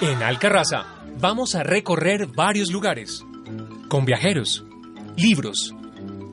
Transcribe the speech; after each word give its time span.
En 0.00 0.22
Alcarraza 0.22 0.86
vamos 1.18 1.54
a 1.54 1.62
recorrer 1.62 2.26
varios 2.26 2.70
lugares, 2.70 3.24
con 3.88 4.04
viajeros, 4.04 4.64
libros 5.16 5.74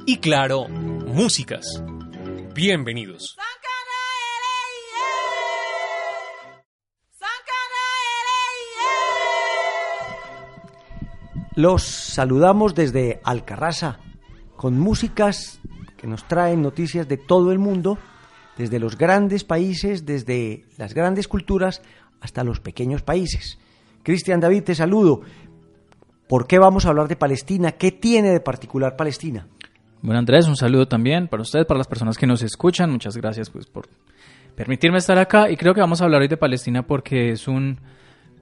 y 0.05 0.17
claro, 0.17 0.67
músicas. 0.67 1.65
Bienvenidos. 2.53 3.35
Los 11.55 11.83
saludamos 11.83 12.75
desde 12.75 13.21
Alcarraza 13.23 13.99
con 14.57 14.77
músicas 14.77 15.59
que 15.97 16.05
nos 16.05 16.27
traen 16.27 16.61
noticias 16.61 17.07
de 17.07 17.17
todo 17.17 17.51
el 17.51 17.59
mundo, 17.59 17.97
desde 18.57 18.79
los 18.79 18.97
grandes 18.97 19.43
países, 19.43 20.05
desde 20.05 20.65
las 20.77 20.93
grandes 20.93 21.27
culturas 21.27 21.81
hasta 22.21 22.43
los 22.43 22.59
pequeños 22.59 23.01
países. 23.01 23.59
Cristian 24.03 24.39
David, 24.39 24.63
te 24.63 24.75
saludo. 24.75 25.21
¿Por 26.27 26.47
qué 26.47 26.57
vamos 26.57 26.85
a 26.85 26.89
hablar 26.89 27.07
de 27.07 27.15
Palestina? 27.15 27.73
¿Qué 27.73 27.91
tiene 27.91 28.31
de 28.31 28.39
particular 28.39 28.95
Palestina? 28.95 29.47
Bueno, 30.01 30.19
Andrés, 30.19 30.47
un 30.47 30.55
saludo 30.55 30.87
también 30.87 31.27
para 31.27 31.41
ustedes, 31.41 31.65
para 31.65 31.77
las 31.77 31.87
personas 31.87 32.17
que 32.17 32.27
nos 32.27 32.41
escuchan. 32.41 32.91
Muchas 32.91 33.17
gracias 33.17 33.49
pues, 33.49 33.65
por 33.65 33.87
permitirme 34.55 34.97
estar 34.97 35.17
acá. 35.17 35.49
Y 35.49 35.57
creo 35.57 35.73
que 35.73 35.81
vamos 35.81 36.01
a 36.01 36.05
hablar 36.05 36.21
hoy 36.21 36.27
de 36.27 36.37
Palestina 36.37 36.83
porque 36.83 37.31
es 37.31 37.47
un, 37.47 37.79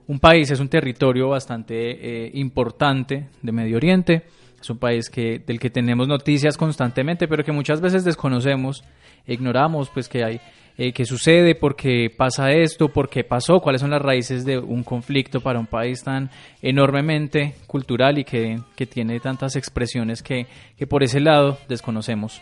un 0.06 0.18
país, 0.18 0.50
es 0.50 0.60
un 0.60 0.68
territorio 0.68 1.28
bastante 1.28 2.26
eh, 2.26 2.30
importante 2.34 3.28
de 3.42 3.52
Medio 3.52 3.76
Oriente. 3.76 4.24
Es 4.64 4.70
un 4.70 4.78
país 4.78 5.10
que, 5.10 5.40
del 5.40 5.60
que 5.60 5.68
tenemos 5.68 6.08
noticias 6.08 6.56
constantemente, 6.56 7.28
pero 7.28 7.44
que 7.44 7.52
muchas 7.52 7.82
veces 7.82 8.02
desconocemos, 8.02 8.82
ignoramos, 9.26 9.90
pues 9.90 10.08
que 10.08 10.24
hay 10.24 10.40
eh, 10.78 10.94
qué 10.94 11.04
sucede, 11.04 11.54
por 11.54 11.76
qué 11.76 12.08
pasa 12.08 12.50
esto, 12.50 12.88
por 12.88 13.10
qué 13.10 13.24
pasó, 13.24 13.60
cuáles 13.60 13.82
son 13.82 13.90
las 13.90 14.00
raíces 14.00 14.46
de 14.46 14.56
un 14.56 14.82
conflicto 14.82 15.42
para 15.42 15.60
un 15.60 15.66
país 15.66 16.02
tan 16.02 16.30
enormemente 16.62 17.56
cultural 17.66 18.16
y 18.16 18.24
que, 18.24 18.58
que 18.74 18.86
tiene 18.86 19.20
tantas 19.20 19.54
expresiones 19.54 20.22
que, 20.22 20.46
que 20.78 20.86
por 20.86 21.02
ese 21.02 21.20
lado 21.20 21.58
desconocemos. 21.68 22.40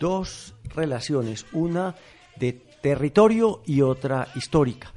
Dos 0.00 0.56
relaciones, 0.74 1.46
una 1.52 1.94
de 2.34 2.54
territorio 2.82 3.62
y 3.64 3.82
otra 3.82 4.26
histórica. 4.34 4.92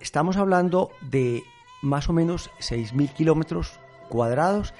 Estamos 0.00 0.36
hablando 0.36 0.92
de 1.00 1.42
más 1.82 2.08
o 2.08 2.12
menos 2.12 2.50
6.000 2.60 3.12
kilómetros 3.14 3.80
cuadrados 4.08 4.74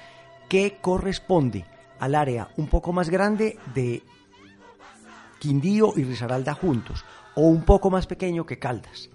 que 0.51 0.79
corresponde 0.81 1.63
al 1.97 2.13
área 2.13 2.49
un 2.57 2.67
poco 2.67 2.91
más 2.91 3.09
grande 3.09 3.57
de 3.73 4.03
Quindío 5.39 5.93
y 5.95 6.03
Risaralda 6.03 6.53
juntos, 6.53 7.05
o 7.35 7.47
un 7.47 7.63
poco 7.63 7.89
más 7.89 8.05
pequeño 8.05 8.45
que 8.45 8.59
Caldas. 8.59 9.09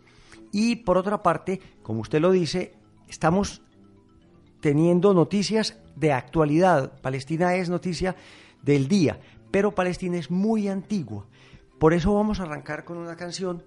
Y 0.50 0.76
por 0.76 0.96
otra 0.96 1.22
parte, 1.22 1.60
como 1.82 2.00
usted 2.00 2.22
lo 2.22 2.30
dice, 2.30 2.72
estamos 3.06 3.60
teniendo 4.60 5.12
noticias 5.12 5.76
de 5.94 6.14
actualidad. 6.14 7.02
Palestina 7.02 7.54
es 7.56 7.68
noticia 7.68 8.16
del 8.62 8.88
día, 8.88 9.20
pero 9.50 9.74
Palestina 9.74 10.16
es 10.16 10.30
muy 10.30 10.68
antigua. 10.68 11.26
Por 11.78 11.92
eso 11.92 12.14
vamos 12.14 12.40
a 12.40 12.44
arrancar 12.44 12.86
con 12.86 12.96
una 12.96 13.16
canción 13.16 13.62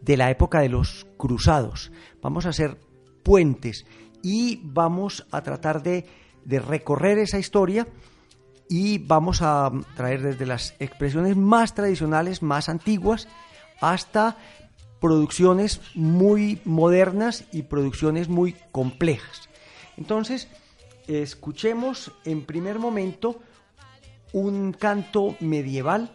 de 0.00 0.16
la 0.16 0.30
época 0.30 0.60
de 0.60 0.70
los 0.70 1.06
cruzados. 1.18 1.92
Vamos 2.22 2.46
a 2.46 2.50
hacer 2.50 2.80
puentes 3.22 3.84
y 4.22 4.62
vamos 4.64 5.26
a 5.30 5.42
tratar 5.42 5.82
de, 5.82 6.06
de 6.46 6.60
recorrer 6.60 7.18
esa 7.18 7.38
historia 7.38 7.86
y 8.68 8.98
vamos 8.98 9.42
a 9.42 9.70
traer 9.96 10.22
desde 10.22 10.46
las 10.46 10.74
expresiones 10.78 11.36
más 11.36 11.74
tradicionales, 11.74 12.42
más 12.42 12.68
antiguas, 12.68 13.28
hasta 13.80 14.36
producciones 15.00 15.80
muy 15.94 16.60
modernas 16.64 17.44
y 17.52 17.62
producciones 17.62 18.28
muy 18.28 18.54
complejas. 18.72 19.48
Entonces, 19.96 20.48
escuchemos 21.08 22.12
en 22.24 22.44
primer 22.44 22.78
momento 22.78 23.40
un 24.32 24.72
canto 24.72 25.36
medieval, 25.40 26.12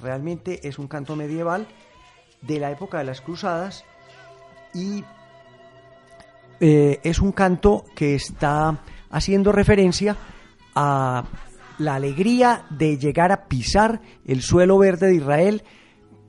realmente 0.00 0.68
es 0.68 0.78
un 0.78 0.86
canto 0.86 1.16
medieval 1.16 1.66
de 2.42 2.58
la 2.60 2.70
época 2.70 2.98
de 2.98 3.04
las 3.04 3.20
cruzadas 3.20 3.84
y 4.74 5.04
eh, 6.60 7.00
es 7.02 7.20
un 7.20 7.32
canto 7.32 7.84
que 7.94 8.14
está 8.14 8.78
haciendo 9.12 9.52
referencia 9.52 10.16
a 10.74 11.24
la 11.78 11.94
alegría 11.94 12.64
de 12.70 12.98
llegar 12.98 13.30
a 13.30 13.46
pisar 13.46 14.00
el 14.24 14.42
suelo 14.42 14.78
verde 14.78 15.08
de 15.08 15.16
Israel, 15.16 15.62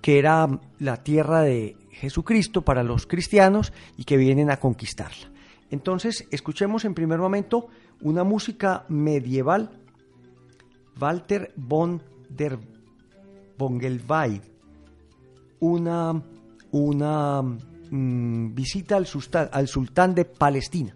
que 0.01 0.19
era 0.19 0.59
la 0.79 0.97
tierra 1.03 1.41
de 1.41 1.77
Jesucristo 1.91 2.61
para 2.61 2.83
los 2.83 3.07
cristianos 3.07 3.73
y 3.97 4.03
que 4.03 4.17
vienen 4.17 4.51
a 4.51 4.57
conquistarla. 4.57 5.31
Entonces, 5.71 6.27
escuchemos 6.29 6.85
en 6.85 6.93
primer 6.93 7.19
momento 7.19 7.67
una 8.01 8.23
música 8.23 8.85
medieval, 8.89 9.71
Walter 10.99 11.51
von 11.55 12.03
der 12.29 12.59
Bongelweid, 13.57 14.41
una, 15.61 16.21
una 16.71 17.41
mm, 17.41 18.53
visita 18.53 18.97
al, 18.97 19.07
al 19.51 19.67
sultán 19.67 20.13
de 20.13 20.25
Palestina. 20.25 20.95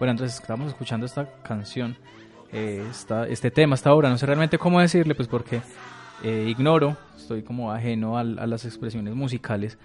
Bueno, 0.00 0.12
entonces 0.12 0.40
estamos 0.40 0.68
escuchando 0.68 1.04
esta 1.04 1.30
canción, 1.42 1.94
eh, 2.50 2.82
este 3.28 3.50
tema, 3.50 3.74
esta 3.74 3.92
obra, 3.92 4.08
no 4.08 4.16
sé 4.16 4.24
realmente 4.24 4.56
cómo 4.56 4.80
decirle, 4.80 5.14
pues 5.14 5.28
porque 5.28 5.60
eh, 6.24 6.46
ignoro, 6.48 6.96
estoy 7.14 7.42
como 7.42 7.70
ajeno 7.70 8.16
a, 8.16 8.24
las 8.24 8.64
expresiones 8.64 9.14
musicales 9.14 9.76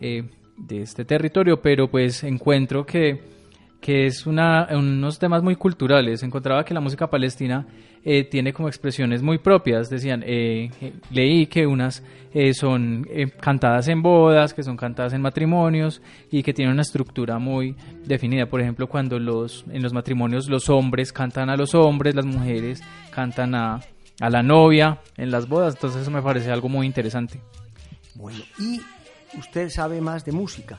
eh, 0.00 0.28
de 0.56 0.82
este 0.82 1.04
territorio, 1.04 1.60
pero 1.60 1.90
pues 1.90 2.22
encuentro 2.22 2.86
que 2.86 3.34
que 3.80 4.06
es 4.06 4.26
una, 4.26 4.68
unos 4.70 5.18
temas 5.18 5.42
muy 5.42 5.56
culturales. 5.56 6.22
Encontraba 6.22 6.64
que 6.64 6.72
la 6.72 6.80
música 6.80 7.10
palestina 7.10 7.66
eh, 8.04 8.24
tiene 8.24 8.52
como 8.52 8.68
expresiones 8.68 9.22
muy 9.22 9.38
propias. 9.38 9.88
Decían, 9.88 10.22
eh, 10.26 10.70
eh, 10.80 10.92
leí 11.10 11.46
que 11.46 11.66
unas 11.66 12.02
son 12.54 13.06
cantadas 13.40 13.86
en 13.86 14.02
bodas, 14.02 14.54
que 14.54 14.64
son 14.64 14.76
cantadas 14.76 15.12
en 15.12 15.22
matrimonios 15.22 16.02
y 16.32 16.42
que 16.42 16.52
tienen 16.52 16.72
una 16.72 16.82
estructura 16.82 17.38
muy 17.38 17.76
definida. 18.04 18.46
Por 18.46 18.60
ejemplo, 18.60 18.88
cuando 18.88 19.20
los, 19.20 19.64
en 19.70 19.84
los 19.84 19.92
matrimonios 19.92 20.48
los 20.48 20.68
hombres 20.68 21.12
cantan 21.12 21.48
a 21.48 21.56
los 21.56 21.76
hombres, 21.76 22.16
las 22.16 22.26
mujeres 22.26 22.82
cantan 23.12 23.54
a, 23.54 23.80
a 24.20 24.30
la 24.30 24.42
novia 24.42 24.98
en 25.16 25.30
las 25.30 25.48
bodas. 25.48 25.74
Entonces 25.74 26.02
eso 26.02 26.10
me 26.10 26.22
parece 26.22 26.50
algo 26.50 26.68
muy 26.68 26.86
interesante. 26.86 27.40
Bueno, 28.16 28.40
y 28.58 28.80
usted 29.38 29.68
sabe 29.68 30.00
más 30.00 30.24
de 30.24 30.32
música. 30.32 30.76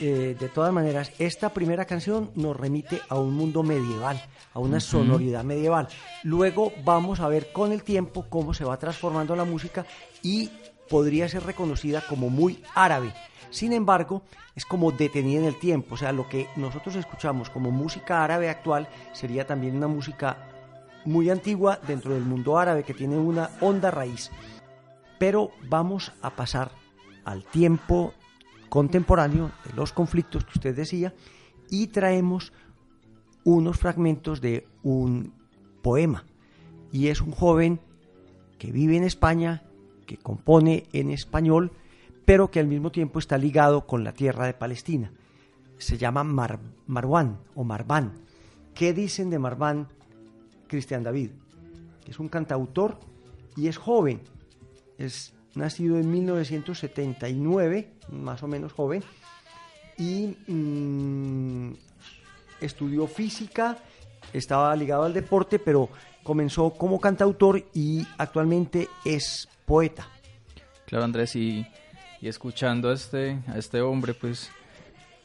Eh, 0.00 0.36
de 0.38 0.48
todas 0.48 0.72
maneras, 0.72 1.12
esta 1.18 1.50
primera 1.50 1.84
canción 1.84 2.30
nos 2.34 2.56
remite 2.56 3.00
a 3.08 3.16
un 3.16 3.34
mundo 3.34 3.62
medieval, 3.62 4.20
a 4.52 4.58
una 4.58 4.80
sonoridad 4.80 5.44
medieval. 5.44 5.88
Luego 6.24 6.72
vamos 6.84 7.20
a 7.20 7.28
ver 7.28 7.52
con 7.52 7.70
el 7.70 7.84
tiempo 7.84 8.26
cómo 8.28 8.54
se 8.54 8.64
va 8.64 8.76
transformando 8.76 9.36
la 9.36 9.44
música 9.44 9.86
y 10.22 10.50
podría 10.88 11.28
ser 11.28 11.44
reconocida 11.44 12.02
como 12.08 12.28
muy 12.28 12.62
árabe. 12.74 13.12
Sin 13.50 13.72
embargo, 13.72 14.22
es 14.56 14.64
como 14.64 14.90
detenida 14.90 15.40
en 15.40 15.46
el 15.46 15.58
tiempo, 15.60 15.94
o 15.94 15.98
sea, 15.98 16.10
lo 16.10 16.28
que 16.28 16.48
nosotros 16.56 16.96
escuchamos 16.96 17.50
como 17.50 17.70
música 17.70 18.24
árabe 18.24 18.48
actual 18.48 18.88
sería 19.12 19.46
también 19.46 19.76
una 19.76 19.86
música 19.86 20.50
muy 21.04 21.30
antigua 21.30 21.78
dentro 21.86 22.14
del 22.14 22.24
mundo 22.24 22.58
árabe 22.58 22.82
que 22.82 22.94
tiene 22.94 23.16
una 23.16 23.50
honda 23.60 23.92
raíz. 23.92 24.32
Pero 25.20 25.52
vamos 25.68 26.12
a 26.20 26.30
pasar 26.30 26.72
al 27.24 27.44
tiempo 27.44 28.12
contemporáneo 28.74 29.52
de 29.64 29.72
los 29.74 29.92
conflictos 29.92 30.44
que 30.44 30.58
usted 30.58 30.74
decía 30.74 31.14
y 31.70 31.86
traemos 31.86 32.52
unos 33.44 33.78
fragmentos 33.78 34.40
de 34.40 34.66
un 34.82 35.32
poema. 35.80 36.24
Y 36.90 37.06
es 37.06 37.20
un 37.20 37.30
joven 37.30 37.78
que 38.58 38.72
vive 38.72 38.96
en 38.96 39.04
España, 39.04 39.62
que 40.06 40.16
compone 40.16 40.88
en 40.92 41.10
español, 41.10 41.70
pero 42.24 42.50
que 42.50 42.58
al 42.58 42.66
mismo 42.66 42.90
tiempo 42.90 43.20
está 43.20 43.38
ligado 43.38 43.86
con 43.86 44.02
la 44.02 44.12
tierra 44.12 44.44
de 44.44 44.54
Palestina. 44.54 45.12
Se 45.78 45.96
llama 45.96 46.24
Mar 46.24 46.58
Marwan 46.88 47.38
o 47.54 47.62
Marván. 47.62 48.14
¿Qué 48.74 48.92
dicen 48.92 49.30
de 49.30 49.38
Marván, 49.38 49.86
Cristian 50.66 51.04
David? 51.04 51.30
Es 52.08 52.18
un 52.18 52.28
cantautor 52.28 52.98
y 53.56 53.68
es 53.68 53.76
joven. 53.76 54.20
Es 54.98 55.32
nacido 55.56 55.98
en 55.98 56.10
1979, 56.10 57.92
más 58.10 58.42
o 58.42 58.48
menos 58.48 58.72
joven, 58.72 59.02
y 59.96 60.36
mm, 60.46 61.72
estudió 62.60 63.06
física, 63.06 63.78
estaba 64.32 64.74
ligado 64.74 65.04
al 65.04 65.14
deporte, 65.14 65.58
pero 65.58 65.88
comenzó 66.22 66.70
como 66.70 67.00
cantautor 67.00 67.64
y 67.74 68.04
actualmente 68.18 68.88
es 69.04 69.48
poeta. 69.64 70.08
Claro, 70.86 71.04
Andrés, 71.04 71.36
y, 71.36 71.66
escuchando 72.22 72.90
a 72.90 72.94
este, 72.94 73.38
a 73.46 73.58
este 73.58 73.80
hombre, 73.82 74.14
pues 74.14 74.50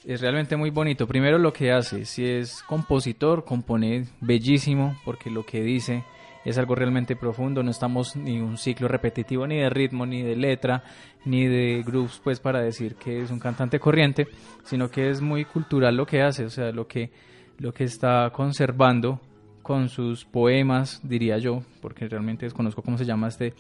es 0.05 0.21
realmente 0.21 0.55
muy 0.55 0.69
bonito. 0.69 1.07
Primero 1.07 1.37
lo 1.37 1.53
que 1.53 1.71
hace, 1.71 2.05
si 2.05 2.25
es 2.25 2.61
compositor, 2.63 3.45
compone 3.45 4.07
bellísimo, 4.19 4.99
porque 5.05 5.29
lo 5.29 5.45
que 5.45 5.61
dice 5.61 6.03
es 6.45 6.57
algo 6.57 6.75
realmente 6.75 7.15
profundo, 7.15 7.63
no 7.63 7.71
estamos 7.71 8.15
ni 8.15 8.39
un 8.39 8.57
ciclo 8.57 8.87
repetitivo 8.87 9.45
ni 9.47 9.57
de 9.57 9.69
ritmo, 9.69 10.05
ni 10.05 10.21
de 10.21 10.35
letra, 10.35 10.83
ni 11.25 11.45
de 11.45 11.83
grooves, 11.85 12.21
pues 12.23 12.39
para 12.39 12.61
decir 12.61 12.95
que 12.95 13.21
es 13.21 13.31
un 13.31 13.39
cantante 13.39 13.79
corriente, 13.79 14.27
sino 14.63 14.89
que 14.89 15.09
es 15.09 15.21
muy 15.21 15.45
cultural 15.45 15.95
lo 15.95 16.05
que 16.05 16.21
hace, 16.21 16.45
o 16.45 16.49
sea, 16.49 16.71
lo 16.71 16.87
que, 16.87 17.11
lo 17.57 17.73
que 17.73 17.83
está 17.83 18.29
conservando 18.31 19.19
con 19.61 19.89
sus 19.89 20.25
poemas, 20.25 21.01
diría 21.03 21.37
yo, 21.37 21.61
porque 21.81 22.07
realmente 22.07 22.45
desconozco 22.45 22.81
cómo 22.81 22.97
se 22.97 23.05
llama 23.05 23.27
este, 23.27 23.53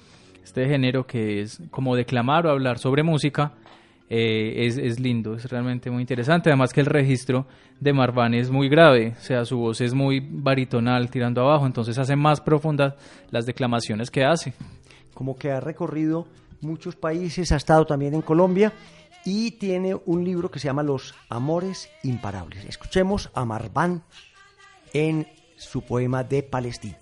este 0.43 0.67
género, 0.67 1.05
que 1.05 1.41
es 1.41 1.61
como 1.69 1.95
declamar 1.95 2.47
o 2.47 2.49
hablar 2.49 2.79
sobre 2.79 3.03
música, 3.03 3.53
eh, 4.09 4.65
es, 4.65 4.77
es, 4.77 4.99
lindo, 4.99 5.35
es 5.35 5.49
realmente 5.49 5.91
muy 5.91 6.01
interesante. 6.01 6.49
Además 6.49 6.73
que 6.73 6.81
el 6.81 6.87
registro 6.87 7.45
de 7.79 7.93
Marván 7.93 8.33
es 8.33 8.49
muy 8.49 8.67
grave, 8.67 9.13
o 9.17 9.21
sea, 9.21 9.45
su 9.45 9.57
voz 9.57 9.81
es 9.81 9.93
muy 9.93 10.19
baritonal, 10.19 11.09
tirando 11.09 11.41
abajo, 11.41 11.65
entonces 11.65 11.97
hace 11.97 12.15
más 12.15 12.41
profundas 12.41 12.95
las 13.29 13.45
declamaciones 13.45 14.09
que 14.09 14.25
hace. 14.25 14.53
Como 15.13 15.35
que 15.37 15.51
ha 15.51 15.59
recorrido 15.59 16.27
muchos 16.61 16.95
países, 16.95 17.51
ha 17.51 17.57
estado 17.57 17.85
también 17.85 18.13
en 18.15 18.21
Colombia 18.21 18.73
y 19.25 19.51
tiene 19.51 19.95
un 20.05 20.23
libro 20.23 20.49
que 20.49 20.59
se 20.59 20.67
llama 20.67 20.83
Los 20.83 21.13
Amores 21.29 21.89
Imparables. 22.03 22.65
Escuchemos 22.65 23.29
a 23.33 23.45
Marván 23.45 24.03
en 24.93 25.27
su 25.55 25.81
poema 25.81 26.23
de 26.23 26.41
Palestina. 26.41 26.97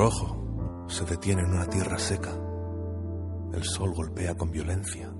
Nuestro 0.00 0.24
ojo 0.24 0.86
se 0.88 1.04
detiene 1.04 1.42
en 1.42 1.50
una 1.52 1.66
tierra 1.66 1.98
seca. 1.98 2.30
El 3.52 3.62
sol 3.64 3.92
golpea 3.92 4.34
con 4.34 4.50
violencia. 4.50 5.12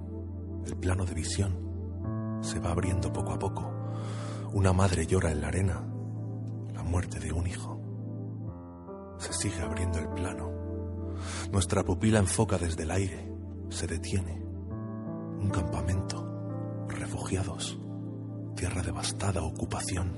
El 0.64 0.74
plano 0.78 1.04
de 1.04 1.12
visión 1.12 2.38
se 2.40 2.60
va 2.60 2.70
abriendo 2.70 3.12
poco 3.12 3.32
a 3.32 3.38
poco. 3.38 3.70
Una 4.54 4.72
madre 4.72 5.06
llora 5.06 5.32
en 5.32 5.42
la 5.42 5.48
arena. 5.48 5.86
La 6.72 6.82
muerte 6.82 7.20
de 7.20 7.30
un 7.30 7.46
hijo. 7.46 7.78
Se 9.18 9.34
sigue 9.34 9.60
abriendo 9.60 9.98
el 9.98 10.08
plano. 10.08 10.50
Nuestra 11.52 11.84
pupila 11.84 12.18
enfoca 12.18 12.56
desde 12.56 12.84
el 12.84 12.90
aire. 12.90 13.30
Se 13.68 13.86
detiene. 13.86 14.42
Un 14.42 15.50
campamento. 15.50 16.86
Refugiados. 16.88 17.78
Tierra 18.56 18.80
devastada. 18.80 19.42
Ocupación. 19.42 20.16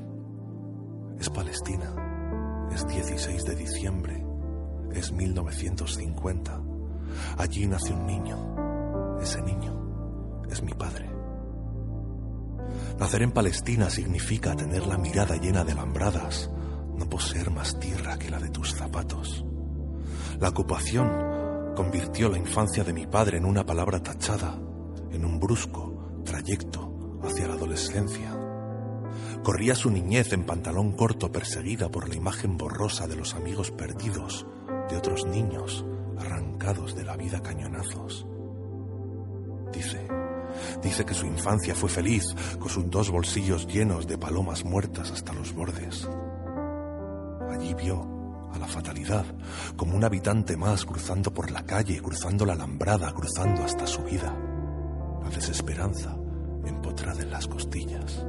Es 1.19 1.29
Palestina. 1.31 2.69
Es 2.73 2.87
16 2.87 3.45
de 3.45 3.57
diciembre 3.57 4.32
es 4.95 5.13
1950. 5.13 6.61
Allí 7.39 7.67
nace 7.67 7.93
un 7.93 8.07
niño. 8.07 9.19
Ese 9.21 9.41
niño 9.43 10.45
es 10.51 10.63
mi 10.63 10.73
padre. 10.75 11.11
Nacer 12.99 13.23
en 13.23 13.33
Palestina 13.33 13.91
significa 13.91 14.55
tener 14.55 14.87
la 14.87 14.99
mirada 14.99 15.37
llena 15.37 15.65
de 15.65 15.73
alambradas, 15.73 16.51
no 16.95 17.09
poseer 17.09 17.51
más 17.51 17.79
tierra 17.79 18.19
que 18.19 18.31
la 18.31 18.39
de 18.39 18.51
tus 18.51 18.75
zapatos. 18.75 19.45
La 20.39 20.49
ocupación 20.49 21.75
convirtió 21.75 22.29
la 22.29 22.39
infancia 22.39 22.85
de 22.85 22.93
mi 22.93 23.07
padre 23.07 23.39
en 23.39 23.45
una 23.45 23.65
palabra 23.65 24.03
tachada, 24.03 24.59
en 25.11 25.25
un 25.25 25.41
brusco 25.41 26.23
trayecto 26.25 27.21
hacia 27.23 27.49
la 27.49 27.55
adolescencia. 27.55 28.39
Corría 29.43 29.75
su 29.75 29.91
niñez 29.91 30.33
en 30.33 30.45
pantalón 30.45 30.93
corto 30.93 31.33
perseguida 31.33 31.91
por 31.91 32.09
la 32.09 32.15
imagen 32.15 32.57
borrosa 32.57 33.07
de 33.07 33.17
los 33.17 33.35
amigos 33.35 33.71
perdidos 33.71 34.47
de 34.93 34.99
otros 34.99 35.25
niños 35.25 35.87
arrancados 36.19 36.95
de 36.95 37.03
la 37.03 37.17
vida 37.17 37.41
cañonazos. 37.41 38.27
Dice, 39.73 40.07
dice 40.83 41.07
que 41.07 41.15
su 41.15 41.25
infancia 41.25 41.75
fue 41.75 41.89
feliz 41.89 42.27
con 42.59 42.69
sus 42.69 42.91
dos 42.91 43.11
bolsillos 43.11 43.67
llenos 43.67 44.07
de 44.07 44.19
palomas 44.19 44.67
muertas 44.67 45.11
hasta 45.11 45.33
los 45.33 45.55
bordes. 45.55 46.07
Allí 47.51 47.73
vio 47.73 48.51
a 48.53 48.59
la 48.59 48.67
fatalidad 48.69 49.25
como 49.77 49.97
un 49.97 50.05
habitante 50.05 50.59
más 50.59 50.85
cruzando 50.85 51.33
por 51.33 51.51
la 51.51 51.65
calle, 51.65 52.03
cruzando 52.03 52.45
la 52.45 52.53
alambrada, 52.53 53.15
cruzando 53.15 53.65
hasta 53.65 53.87
su 53.87 54.03
vida. 54.03 54.37
La 55.23 55.31
desesperanza 55.31 56.15
empotrada 56.67 57.23
en 57.23 57.31
las 57.31 57.49
costillas. 57.49 58.27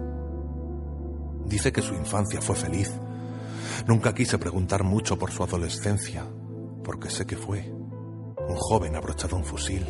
Dice 1.46 1.74
que 1.74 1.82
su 1.82 1.94
infancia 1.94 2.42
fue 2.42 2.56
feliz. 2.56 2.90
Nunca 3.86 4.16
quise 4.16 4.38
preguntar 4.38 4.86
mucho 4.86 5.20
por 5.20 5.30
su 5.30 5.44
adolescencia, 5.44 6.26
porque 6.84 7.10
sé 7.10 7.26
que 7.26 7.38
fue 7.38 7.74
un 8.48 8.56
joven 8.56 8.96
abrochado 8.96 9.36
un 9.36 9.46
fusil, 9.46 9.86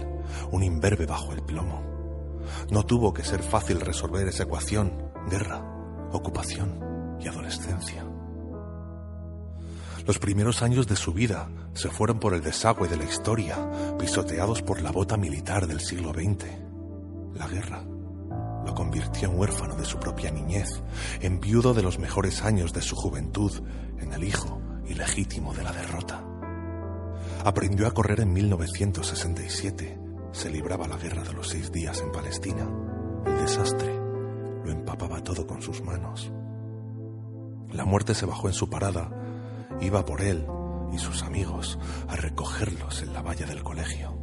un 0.52 0.64
imberbe 0.64 1.06
bajo 1.06 1.34
el 1.34 1.42
plomo. 1.42 1.82
No 2.70 2.86
tuvo 2.86 3.14
que 3.14 3.24
ser 3.24 3.42
fácil 3.42 3.80
resolver 3.82 4.28
esa 4.28 4.44
ecuación, 4.44 5.12
guerra, 5.30 5.64
ocupación 6.12 7.18
y 7.20 7.28
adolescencia. 7.28 8.06
Los 10.06 10.20
primeros 10.20 10.62
años 10.62 10.88
de 10.88 10.98
su 10.98 11.14
vida 11.14 11.50
se 11.74 11.90
fueron 11.90 12.20
por 12.20 12.34
el 12.34 12.44
desagüe 12.44 12.90
de 12.90 12.98
la 12.98 13.06
historia, 13.06 13.58
pisoteados 13.98 14.62
por 14.62 14.82
la 14.82 14.92
bota 14.92 15.16
militar 15.16 15.66
del 15.66 15.80
siglo 15.80 16.12
XX. 16.12 16.46
La 17.36 17.48
guerra, 17.48 17.84
lo 18.66 18.74
convirtió 18.76 19.30
en 19.30 19.40
huérfano 19.40 19.76
de 19.76 19.86
su 19.86 20.00
propia 20.00 20.30
niñez, 20.30 20.70
en 21.22 21.40
viudo 21.40 21.74
de 21.74 21.84
los 21.84 22.00
mejores 22.00 22.44
años 22.44 22.74
de 22.74 22.82
su 22.82 22.96
juventud, 22.96 23.52
en 24.00 24.12
el 24.12 24.26
hijo 24.26 24.62
ilegítimo 24.88 25.54
de 25.54 25.64
la 25.64 25.72
derrota. 25.72 26.33
Aprendió 27.46 27.88
a 27.88 27.92
correr 27.92 28.22
en 28.22 28.32
1967. 28.32 30.00
Se 30.32 30.50
libraba 30.50 30.88
la 30.88 30.96
guerra 30.96 31.24
de 31.24 31.34
los 31.34 31.50
seis 31.50 31.74
días 31.74 32.00
en 32.00 32.10
Palestina. 32.12 32.70
El 33.26 33.38
desastre 33.38 33.94
lo 34.64 34.72
empapaba 34.72 35.22
todo 35.22 35.46
con 35.46 35.62
sus 35.62 35.82
manos. 35.82 36.32
La 37.74 37.84
muerte 37.84 38.16
se 38.16 38.26
bajó 38.26 38.48
en 38.48 38.54
su 38.54 38.70
parada, 38.70 39.12
iba 39.82 40.06
por 40.06 40.22
él 40.22 40.48
y 40.94 41.00
sus 41.00 41.24
amigos 41.24 41.78
a 42.08 42.16
recogerlos 42.16 43.02
en 43.02 43.12
la 43.12 43.22
valla 43.22 43.46
del 43.46 43.62
colegio. 43.62 44.18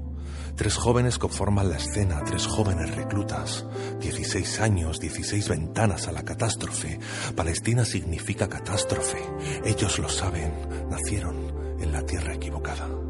Tres 0.57 0.77
jóvenes 0.77 1.19
conforman 1.19 1.69
la 1.69 1.77
escena, 1.77 2.23
tres 2.25 2.47
jóvenes 2.47 2.95
reclutas, 2.95 3.67
16 4.01 4.61
años, 4.61 4.99
16 4.99 5.49
ventanas 5.49 6.09
a 6.09 6.13
la 6.13 6.23
catástrofe. 6.23 6.99
Palestina 7.37 7.85
significa 7.85 8.49
catástrofe. 8.49 9.19
Ellos 9.65 9.99
lo 9.99 10.09
saben, 10.09 10.53
nacieron 10.89 11.37
en 11.81 11.93
la 11.93 12.03
tierra 12.03 12.35
equivocada. 12.35 13.10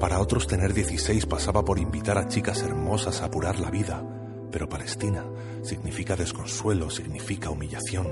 Para 0.00 0.18
otros 0.18 0.46
tener 0.46 0.74
16 0.74 1.26
pasaba 1.26 1.64
por 1.64 1.78
invitar 1.78 2.18
a 2.18 2.26
chicas 2.26 2.62
hermosas 2.62 3.22
a 3.22 3.26
apurar 3.26 3.60
la 3.60 3.70
vida 3.70 4.02
pero 4.50 4.68
Palestina 4.68 5.24
significa 5.62 6.16
desconsuelo, 6.16 6.90
significa 6.90 7.50
humillación. 7.50 8.08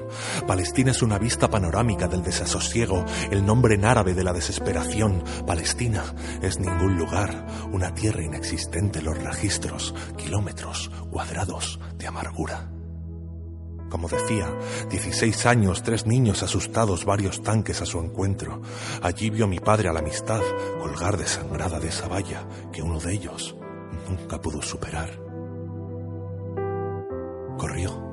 Palestina 0.47 0.93
es 0.93 1.03
una 1.03 1.19
vista 1.19 1.51
panorámica 1.51 2.09
del 2.09 2.23
desasosiego, 2.23 3.05
el 3.31 3.45
nombre 3.45 3.75
en 3.75 3.85
árabe 3.85 4.15
de 4.15 4.25
la 4.25 4.33
desesperación. 4.33 5.23
Palestina 5.47 6.05
es 6.43 6.59
ningún 6.59 6.97
lugar, 6.97 7.47
una 7.73 7.95
tierra 7.95 8.23
inexistente 8.23 9.01
en 9.01 9.07
los 9.07 9.19
registros, 9.19 9.95
kilómetros 10.17 10.91
cuadrados 11.11 11.81
de 11.97 12.07
amargura. 12.07 12.78
Como 13.89 14.09
decía, 14.09 14.47
16 14.91 15.47
años, 15.47 15.83
tres 15.83 16.07
niños 16.07 16.43
asustados, 16.43 17.05
varios 17.05 17.43
tanques 17.43 17.81
a 17.81 17.87
su 17.87 17.99
encuentro. 17.99 18.61
Allí 19.03 19.31
vio 19.31 19.47
mi 19.47 19.61
padre 19.61 19.89
a 19.89 19.93
la 19.93 20.01
amistad 20.01 20.43
colgar 20.79 21.17
desangrada 21.17 21.81
de 21.81 21.89
esa 21.89 22.09
valla 22.09 22.47
que 22.73 22.83
uno 22.83 23.01
de 23.01 23.15
ellos 23.15 23.57
nunca 24.09 24.41
pudo 24.41 24.61
superar. 24.63 25.11
Corrió. 27.57 28.09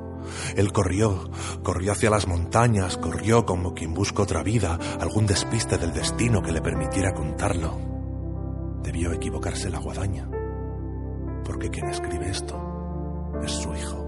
Él 0.55 0.71
corrió, 0.71 1.29
corrió 1.61 1.91
hacia 1.91 2.09
las 2.09 2.27
montañas, 2.27 2.97
corrió 2.97 3.45
como 3.45 3.73
quien 3.73 3.93
busca 3.93 4.23
otra 4.23 4.43
vida, 4.43 4.79
algún 4.99 5.27
despiste 5.27 5.77
del 5.77 5.93
destino 5.93 6.41
que 6.41 6.51
le 6.51 6.61
permitiera 6.61 7.13
contarlo. 7.13 7.77
Debió 8.81 9.11
equivocarse 9.11 9.69
la 9.69 9.79
guadaña, 9.79 10.27
porque 11.43 11.69
quien 11.69 11.87
escribe 11.89 12.29
esto 12.29 12.59
es 13.43 13.51
su 13.51 13.73
hijo. 13.75 14.04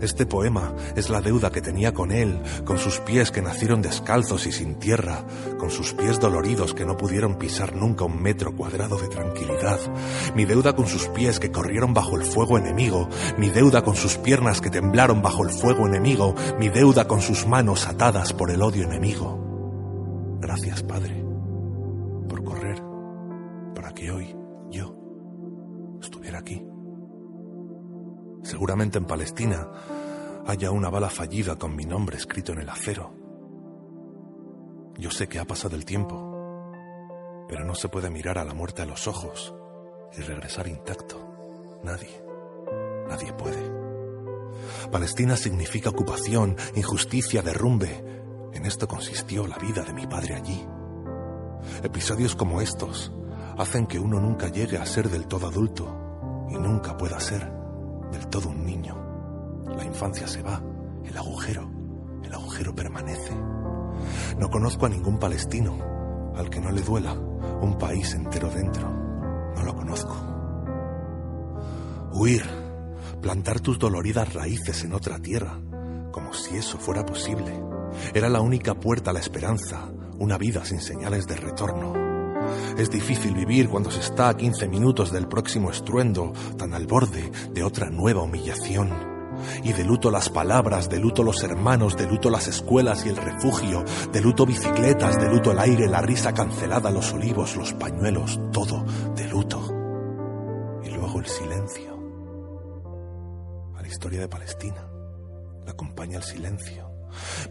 Este 0.00 0.26
poema 0.26 0.74
es 0.94 1.10
la 1.10 1.20
deuda 1.20 1.50
que 1.50 1.60
tenía 1.60 1.92
con 1.92 2.12
él, 2.12 2.40
con 2.64 2.78
sus 2.78 3.00
pies 3.00 3.30
que 3.30 3.42
nacieron 3.42 3.82
descalzos 3.82 4.46
y 4.46 4.52
sin 4.52 4.76
tierra, 4.76 5.24
con 5.58 5.70
sus 5.70 5.92
pies 5.92 6.20
doloridos 6.20 6.72
que 6.74 6.84
no 6.84 6.96
pudieron 6.96 7.36
pisar 7.36 7.74
nunca 7.74 8.04
un 8.04 8.22
metro 8.22 8.54
cuadrado 8.54 8.96
de 8.96 9.08
tranquilidad, 9.08 9.80
mi 10.34 10.44
deuda 10.44 10.76
con 10.76 10.86
sus 10.86 11.08
pies 11.08 11.40
que 11.40 11.50
corrieron 11.50 11.94
bajo 11.94 12.16
el 12.16 12.22
fuego 12.22 12.58
enemigo, 12.58 13.08
mi 13.38 13.50
deuda 13.50 13.82
con 13.82 13.96
sus 13.96 14.16
piernas 14.16 14.60
que 14.60 14.70
temblaron 14.70 15.20
bajo 15.20 15.42
el 15.42 15.50
fuego 15.50 15.86
enemigo, 15.86 16.34
mi 16.58 16.68
deuda 16.68 17.08
con 17.08 17.20
sus 17.20 17.46
manos 17.46 17.86
atadas 17.86 18.32
por 18.32 18.50
el 18.50 18.62
odio 18.62 18.84
enemigo. 18.84 20.38
Gracias, 20.40 20.82
Padre, 20.84 21.24
por 22.28 22.44
correr 22.44 22.80
para 23.74 23.92
que 23.92 24.10
hoy 24.10 24.37
Seguramente 28.48 28.96
en 28.96 29.04
Palestina 29.04 29.68
haya 30.46 30.70
una 30.70 30.88
bala 30.88 31.10
fallida 31.10 31.56
con 31.56 31.76
mi 31.76 31.84
nombre 31.84 32.16
escrito 32.16 32.52
en 32.52 32.60
el 32.60 32.70
acero. 32.70 33.12
Yo 34.96 35.10
sé 35.10 35.28
que 35.28 35.38
ha 35.38 35.44
pasado 35.44 35.76
el 35.76 35.84
tiempo, 35.84 36.72
pero 37.46 37.66
no 37.66 37.74
se 37.74 37.90
puede 37.90 38.08
mirar 38.08 38.38
a 38.38 38.46
la 38.46 38.54
muerte 38.54 38.80
a 38.80 38.86
los 38.86 39.06
ojos 39.06 39.54
y 40.16 40.22
regresar 40.22 40.66
intacto. 40.66 41.78
Nadie, 41.84 42.24
nadie 43.06 43.34
puede. 43.34 43.70
Palestina 44.90 45.36
significa 45.36 45.90
ocupación, 45.90 46.56
injusticia, 46.74 47.42
derrumbe. 47.42 48.02
En 48.54 48.64
esto 48.64 48.88
consistió 48.88 49.46
la 49.46 49.58
vida 49.58 49.82
de 49.82 49.92
mi 49.92 50.06
padre 50.06 50.36
allí. 50.36 50.66
Episodios 51.82 52.34
como 52.34 52.62
estos 52.62 53.12
hacen 53.58 53.86
que 53.86 53.98
uno 53.98 54.18
nunca 54.18 54.48
llegue 54.48 54.78
a 54.78 54.86
ser 54.86 55.10
del 55.10 55.26
todo 55.26 55.48
adulto 55.48 56.46
y 56.48 56.54
nunca 56.54 56.96
pueda 56.96 57.20
ser 57.20 57.57
del 58.12 58.26
todo 58.28 58.48
un 58.48 58.64
niño. 58.64 58.96
La 59.76 59.84
infancia 59.84 60.26
se 60.26 60.42
va, 60.42 60.62
el 61.04 61.16
agujero, 61.16 61.68
el 62.22 62.32
agujero 62.32 62.74
permanece. 62.74 63.34
No 64.38 64.50
conozco 64.50 64.86
a 64.86 64.88
ningún 64.88 65.18
palestino 65.18 66.32
al 66.36 66.50
que 66.50 66.60
no 66.60 66.70
le 66.70 66.82
duela 66.82 67.14
un 67.14 67.76
país 67.78 68.14
entero 68.14 68.50
dentro. 68.50 68.88
No 69.56 69.62
lo 69.62 69.74
conozco. 69.74 70.16
Huir, 72.12 72.44
plantar 73.20 73.60
tus 73.60 73.78
doloridas 73.78 74.32
raíces 74.34 74.84
en 74.84 74.92
otra 74.92 75.18
tierra, 75.18 75.60
como 76.12 76.32
si 76.32 76.56
eso 76.56 76.78
fuera 76.78 77.04
posible. 77.04 77.52
Era 78.14 78.28
la 78.28 78.40
única 78.40 78.74
puerta 78.74 79.10
a 79.10 79.14
la 79.14 79.20
esperanza, 79.20 79.90
una 80.18 80.38
vida 80.38 80.64
sin 80.64 80.80
señales 80.80 81.26
de 81.26 81.36
retorno. 81.36 82.07
Es 82.76 82.90
difícil 82.90 83.34
vivir 83.34 83.68
cuando 83.68 83.90
se 83.90 84.00
está 84.00 84.28
a 84.28 84.36
15 84.36 84.68
minutos 84.68 85.12
del 85.12 85.28
próximo 85.28 85.70
estruendo, 85.70 86.32
tan 86.56 86.74
al 86.74 86.86
borde 86.86 87.30
de 87.52 87.62
otra 87.62 87.90
nueva 87.90 88.22
humillación. 88.22 89.18
Y 89.62 89.72
de 89.72 89.84
luto 89.84 90.10
las 90.10 90.28
palabras, 90.28 90.88
de 90.88 90.98
luto 90.98 91.22
los 91.22 91.42
hermanos, 91.42 91.96
de 91.96 92.06
luto 92.06 92.30
las 92.30 92.48
escuelas 92.48 93.06
y 93.06 93.08
el 93.08 93.16
refugio, 93.16 93.84
de 94.12 94.20
luto 94.20 94.46
bicicletas, 94.46 95.18
de 95.18 95.28
luto 95.28 95.52
el 95.52 95.58
aire, 95.58 95.88
la 95.88 96.02
risa 96.02 96.32
cancelada, 96.34 96.90
los 96.90 97.12
olivos, 97.12 97.56
los 97.56 97.72
pañuelos, 97.74 98.40
todo 98.52 98.84
de 99.14 99.28
luto. 99.28 99.60
Y 100.84 100.90
luego 100.90 101.20
el 101.20 101.26
silencio. 101.26 101.98
A 103.76 103.82
la 103.82 103.88
historia 103.88 104.20
de 104.20 104.28
Palestina 104.28 104.88
la 105.64 105.72
acompaña 105.72 106.16
el 106.16 106.24
silencio. 106.24 106.90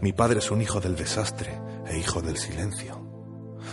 Mi 0.01 0.13
padre 0.13 0.39
es 0.39 0.51
un 0.51 0.61
hijo 0.61 0.79
del 0.79 0.95
desastre 0.95 1.59
e 1.87 1.97
hijo 1.97 2.21
del 2.21 2.37
silencio 2.37 3.06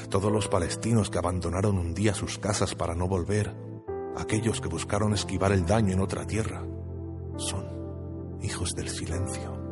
todos 0.08 0.30
los 0.30 0.48
palestinos 0.48 1.10
que 1.10 1.18
abandonaron 1.18 1.78
un 1.78 1.94
día 1.94 2.14
sus 2.14 2.38
casas 2.38 2.74
para 2.74 2.94
no 2.94 3.08
volver, 3.08 3.54
aquellos 4.16 4.60
que 4.60 4.68
buscaron 4.68 5.12
esquivar 5.14 5.52
el 5.52 5.66
daño 5.66 5.92
en 5.92 6.00
otra 6.00 6.26
tierra, 6.26 6.64
son 7.36 8.38
hijos 8.42 8.74
del 8.74 8.88
silencio. 8.88 9.62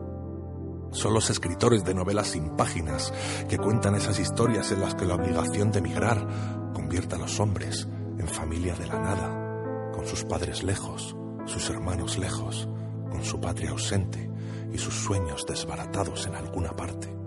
Son 0.92 1.14
los 1.14 1.30
escritores 1.30 1.84
de 1.84 1.94
novelas 1.94 2.28
sin 2.28 2.50
páginas 2.50 3.12
que 3.48 3.58
cuentan 3.58 3.94
esas 3.94 4.18
historias 4.18 4.70
en 4.72 4.80
las 4.80 4.94
que 4.94 5.06
la 5.06 5.14
obligación 5.14 5.70
de 5.70 5.78
emigrar 5.78 6.26
convierte 6.74 7.14
a 7.14 7.18
los 7.18 7.40
hombres 7.40 7.88
en 8.18 8.28
familia 8.28 8.74
de 8.74 8.86
la 8.86 8.98
nada, 8.98 9.90
con 9.92 10.06
sus 10.06 10.24
padres 10.24 10.62
lejos, 10.62 11.16
sus 11.46 11.70
hermanos 11.70 12.18
lejos, 12.18 12.68
con 13.10 13.24
su 13.24 13.40
patria 13.40 13.70
ausente 13.70 14.30
y 14.72 14.78
sus 14.78 14.94
sueños 14.94 15.44
desbaratados 15.46 16.26
en 16.26 16.34
alguna 16.34 16.72
parte. 16.72 17.21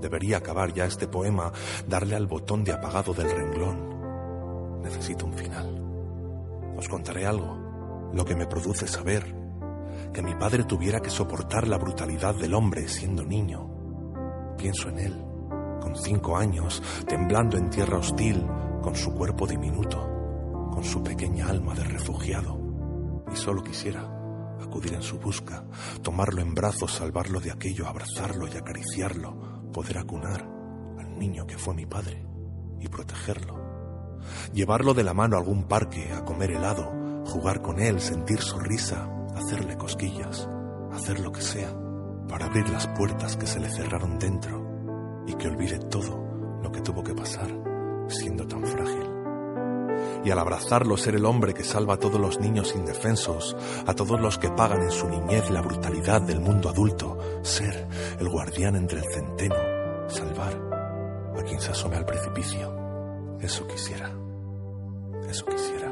Debería 0.00 0.38
acabar 0.38 0.72
ya 0.72 0.84
este 0.84 1.06
poema, 1.06 1.52
darle 1.86 2.16
al 2.16 2.26
botón 2.26 2.64
de 2.64 2.72
apagado 2.72 3.12
del 3.12 3.30
renglón. 3.30 4.80
Necesito 4.82 5.26
un 5.26 5.34
final. 5.34 6.74
Os 6.76 6.88
contaré 6.88 7.26
algo, 7.26 8.10
lo 8.12 8.24
que 8.24 8.34
me 8.34 8.46
produce 8.46 8.86
saber 8.86 9.40
que 10.12 10.22
mi 10.22 10.34
padre 10.34 10.64
tuviera 10.64 11.00
que 11.00 11.10
soportar 11.10 11.68
la 11.68 11.78
brutalidad 11.78 12.34
del 12.34 12.54
hombre 12.54 12.88
siendo 12.88 13.24
niño. 13.24 13.70
Pienso 14.56 14.88
en 14.88 14.98
él, 14.98 15.24
con 15.80 15.94
cinco 15.96 16.36
años, 16.36 16.82
temblando 17.06 17.56
en 17.56 17.70
tierra 17.70 17.98
hostil, 17.98 18.44
con 18.82 18.96
su 18.96 19.14
cuerpo 19.14 19.46
diminuto, 19.46 19.98
con 20.72 20.82
su 20.82 21.02
pequeña 21.02 21.48
alma 21.48 21.74
de 21.74 21.84
refugiado. 21.84 22.58
Y 23.32 23.36
solo 23.36 23.62
quisiera 23.62 24.02
acudir 24.60 24.94
en 24.94 25.02
su 25.02 25.18
busca, 25.18 25.64
tomarlo 26.02 26.42
en 26.42 26.54
brazos, 26.54 26.92
salvarlo 26.92 27.40
de 27.40 27.52
aquello, 27.52 27.86
abrazarlo 27.86 28.48
y 28.48 28.56
acariciarlo, 28.56 29.49
poder 29.72 29.98
acunar 29.98 30.46
al 30.98 31.18
niño 31.18 31.46
que 31.46 31.58
fue 31.58 31.74
mi 31.74 31.86
padre 31.86 32.24
y 32.80 32.88
protegerlo. 32.88 33.58
Llevarlo 34.52 34.94
de 34.94 35.04
la 35.04 35.14
mano 35.14 35.36
a 35.36 35.40
algún 35.40 35.64
parque 35.64 36.12
a 36.12 36.24
comer 36.24 36.52
helado, 36.52 36.92
jugar 37.26 37.62
con 37.62 37.80
él, 37.80 38.00
sentir 38.00 38.40
su 38.40 38.58
risa, 38.58 39.08
hacerle 39.34 39.76
cosquillas, 39.76 40.48
hacer 40.92 41.20
lo 41.20 41.32
que 41.32 41.42
sea 41.42 41.74
para 42.28 42.46
abrir 42.46 42.68
las 42.68 42.86
puertas 42.88 43.36
que 43.36 43.46
se 43.46 43.60
le 43.60 43.70
cerraron 43.70 44.18
dentro 44.18 45.24
y 45.26 45.34
que 45.34 45.48
olvide 45.48 45.78
todo 45.78 46.58
lo 46.62 46.70
que 46.70 46.80
tuvo 46.80 47.02
que 47.02 47.14
pasar 47.14 47.50
siendo 48.08 48.46
tan 48.46 48.64
frágil. 48.66 49.09
Y 50.24 50.30
al 50.30 50.38
abrazarlo 50.38 50.96
ser 50.96 51.14
el 51.14 51.24
hombre 51.24 51.54
que 51.54 51.64
salva 51.64 51.94
a 51.94 51.98
todos 51.98 52.20
los 52.20 52.40
niños 52.40 52.74
indefensos, 52.76 53.56
a 53.86 53.94
todos 53.94 54.20
los 54.20 54.38
que 54.38 54.50
pagan 54.50 54.82
en 54.82 54.90
su 54.90 55.08
niñez 55.08 55.50
la 55.50 55.62
brutalidad 55.62 56.20
del 56.20 56.40
mundo 56.40 56.68
adulto, 56.68 57.18
ser 57.42 57.88
el 58.18 58.28
guardián 58.28 58.76
entre 58.76 58.98
el 58.98 59.12
centeno, 59.12 59.56
salvar 60.08 60.60
a 61.38 61.42
quien 61.42 61.60
se 61.60 61.70
asome 61.70 61.96
al 61.96 62.04
precipicio. 62.04 63.38
Eso 63.40 63.66
quisiera, 63.66 64.12
eso 65.28 65.46
quisiera. 65.46 65.90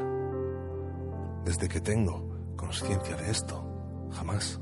Desde 1.43 1.67
que 1.67 1.81
tengo 1.81 2.55
conciencia 2.55 3.15
de 3.15 3.31
esto, 3.31 3.63
jamás. 4.11 4.59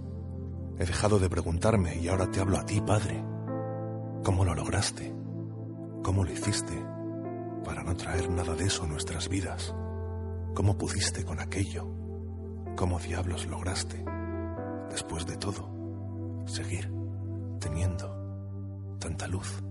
He 0.79 0.85
dejado 0.85 1.19
de 1.19 1.29
preguntarme 1.29 1.97
y 1.97 2.07
ahora 2.07 2.29
te 2.29 2.39
hablo 2.39 2.57
a 2.57 2.65
ti, 2.65 2.79
Padre. 2.79 3.21
¿Cómo 4.23 4.45
lo 4.45 4.53
lograste? 4.53 5.13
¿Cómo 6.03 6.23
lo 6.23 6.31
hiciste 6.31 6.96
para 7.67 7.83
no 7.83 7.97
traer 7.97 8.29
nada 8.29 8.55
de 8.55 8.63
eso 8.63 8.85
a 8.85 8.87
nuestras 8.87 9.27
vidas? 9.27 9.75
¿Cómo 10.55 10.77
pudiste 10.77 11.25
con 11.25 11.41
aquello? 11.41 11.85
¿Cómo 12.77 12.97
diablos 12.97 13.45
lograste, 13.45 14.05
después 14.89 15.25
de 15.25 15.35
todo, 15.35 16.45
seguir 16.47 16.89
teniendo 17.59 18.95
tanta 19.01 19.27
luz 19.27 19.61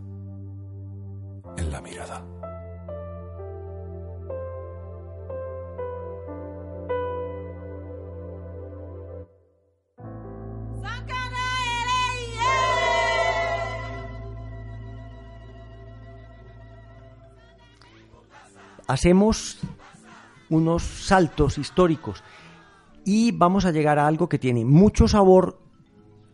en 1.56 1.72
la 1.72 1.80
mirada? 1.80 2.22
Hacemos 18.86 19.58
unos 20.50 20.82
saltos 20.82 21.58
históricos 21.58 22.22
y 23.04 23.32
vamos 23.32 23.64
a 23.64 23.72
llegar 23.72 23.98
a 23.98 24.06
algo 24.06 24.28
que 24.28 24.38
tiene 24.38 24.64
mucho 24.64 25.08
sabor 25.08 25.58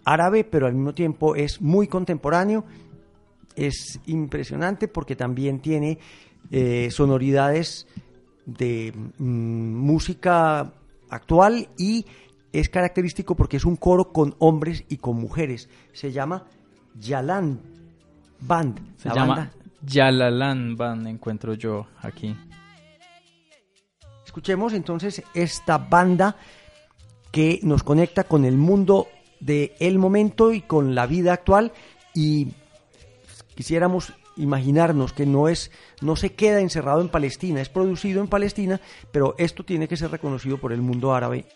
árabe, 0.05 0.45
pero 0.45 0.67
al 0.67 0.75
mismo 0.75 0.95
tiempo 0.95 1.37
es 1.37 1.61
muy 1.61 1.87
contemporáneo. 1.87 2.65
Es 3.55 4.01
impresionante 4.07 4.89
porque 4.89 5.15
también 5.15 5.61
tiene 5.61 5.99
eh, 6.51 6.89
sonoridades 6.91 7.87
de 8.47 8.93
mm, 9.19 9.25
música 9.25 10.73
actual 11.11 11.69
y 11.77 12.07
es 12.53 12.69
característico 12.69 13.35
porque 13.35 13.59
es 13.59 13.65
un 13.65 13.77
coro 13.77 14.13
con 14.13 14.35
hombres 14.39 14.85
y 14.89 14.97
con 14.97 15.17
mujeres. 15.17 15.69
Se 15.93 16.11
llama 16.11 16.47
Yalan 16.99 17.61
Band. 18.41 18.97
Se 18.97 19.11
llama 19.11 19.53
Yalalán 19.83 20.77
Band, 20.77 21.07
encuentro 21.07 21.55
yo 21.55 21.87
aquí. 22.01 22.37
Escuchemos 24.25 24.73
entonces 24.73 25.23
esta 25.35 25.79
banda 25.79 26.37
que 27.31 27.61
nos 27.63 27.83
conecta 27.83 28.25
con 28.25 28.45
el 28.45 28.57
mundo 28.57 29.09
el 29.47 29.99
momento 29.99 30.53
y 30.53 30.61
con 30.61 30.95
la 30.95 31.07
vida 31.07 31.33
actual 31.33 31.73
y 32.15 32.49
quisiéramos 33.55 34.13
imaginarnos 34.37 35.13
que 35.13 35.27
no 35.27 35.49
es 35.49 35.71
no 36.01 36.17
se 36.17 36.35
queda 36.35 36.61
encerrado 36.61 37.01
en 37.01 37.09
Palestina, 37.09 37.61
es 37.61 37.69
producido 37.69 38.21
en 38.21 38.29
Palestina, 38.29 38.81
pero 39.11 39.35
esto 39.39 39.65
tiene 39.65 39.89
que 39.89 39.97
ser 39.97 40.11
reconocido 40.11 40.59
por 40.59 40.73
el 40.73 40.81
mundo 40.81 41.15
árabe 41.15 41.47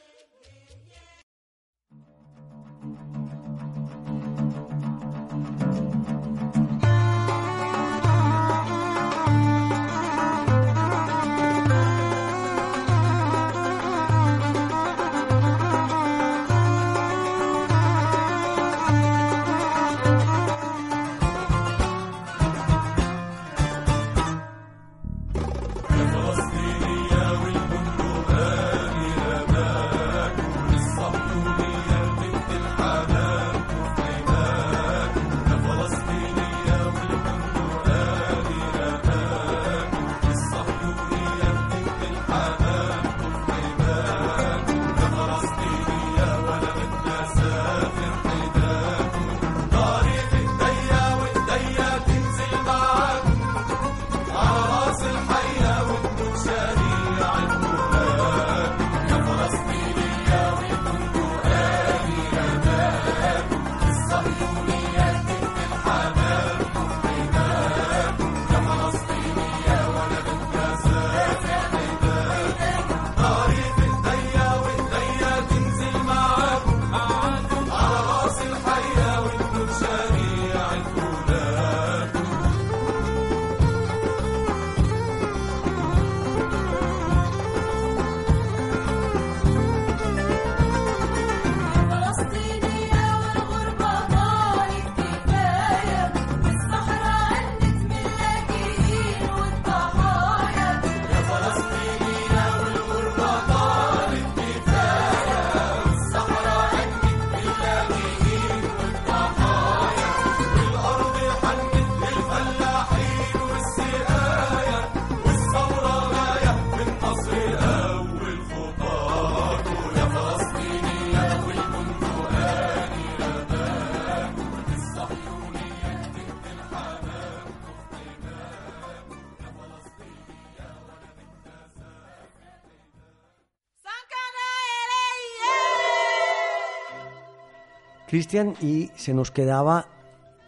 Cristian, 138.17 138.55
y 138.63 138.91
se 138.97 139.13
nos 139.13 139.31
quedaba 139.31 139.89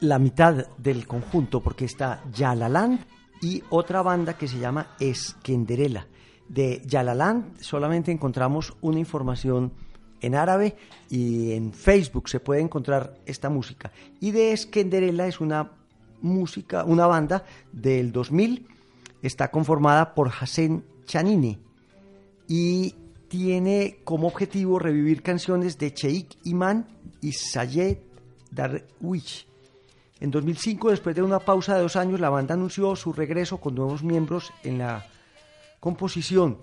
la 0.00 0.18
mitad 0.18 0.68
del 0.78 1.06
conjunto, 1.06 1.60
porque 1.60 1.84
está 1.84 2.24
Yalaland 2.32 3.04
y 3.42 3.62
otra 3.68 4.00
banda 4.00 4.38
que 4.38 4.48
se 4.48 4.58
llama 4.58 4.96
Eskenderela. 4.98 6.06
De 6.48 6.80
Yalaland 6.86 7.60
solamente 7.60 8.10
encontramos 8.10 8.74
una 8.80 8.98
información 8.98 9.74
en 10.22 10.34
árabe 10.34 10.76
y 11.10 11.52
en 11.52 11.74
Facebook 11.74 12.30
se 12.30 12.40
puede 12.40 12.62
encontrar 12.62 13.18
esta 13.26 13.50
música. 13.50 13.92
Y 14.18 14.30
de 14.30 14.52
Eskenderela 14.52 15.26
es 15.26 15.38
una 15.38 15.70
música, 16.22 16.84
una 16.84 17.06
banda 17.06 17.44
del 17.70 18.12
2000, 18.12 18.66
está 19.20 19.50
conformada 19.50 20.14
por 20.14 20.30
Hassan 20.40 20.84
Chanine 21.04 21.58
y 22.48 22.94
tiene 23.28 23.98
como 24.04 24.26
objetivo 24.26 24.78
revivir 24.78 25.22
canciones 25.22 25.76
de 25.76 25.90
Sheikh 25.90 26.38
Iman 26.44 26.86
y 27.20 27.32
Sayed 27.32 27.98
Darwish. 28.50 29.46
En 30.20 30.30
2005, 30.30 30.90
después 30.90 31.14
de 31.14 31.22
una 31.22 31.38
pausa 31.38 31.76
de 31.76 31.82
dos 31.82 31.96
años, 31.96 32.20
la 32.20 32.30
banda 32.30 32.54
anunció 32.54 32.96
su 32.96 33.12
regreso 33.12 33.58
con 33.58 33.74
nuevos 33.74 34.02
miembros 34.02 34.52
en 34.64 34.78
la 34.78 35.06
composición 35.78 36.58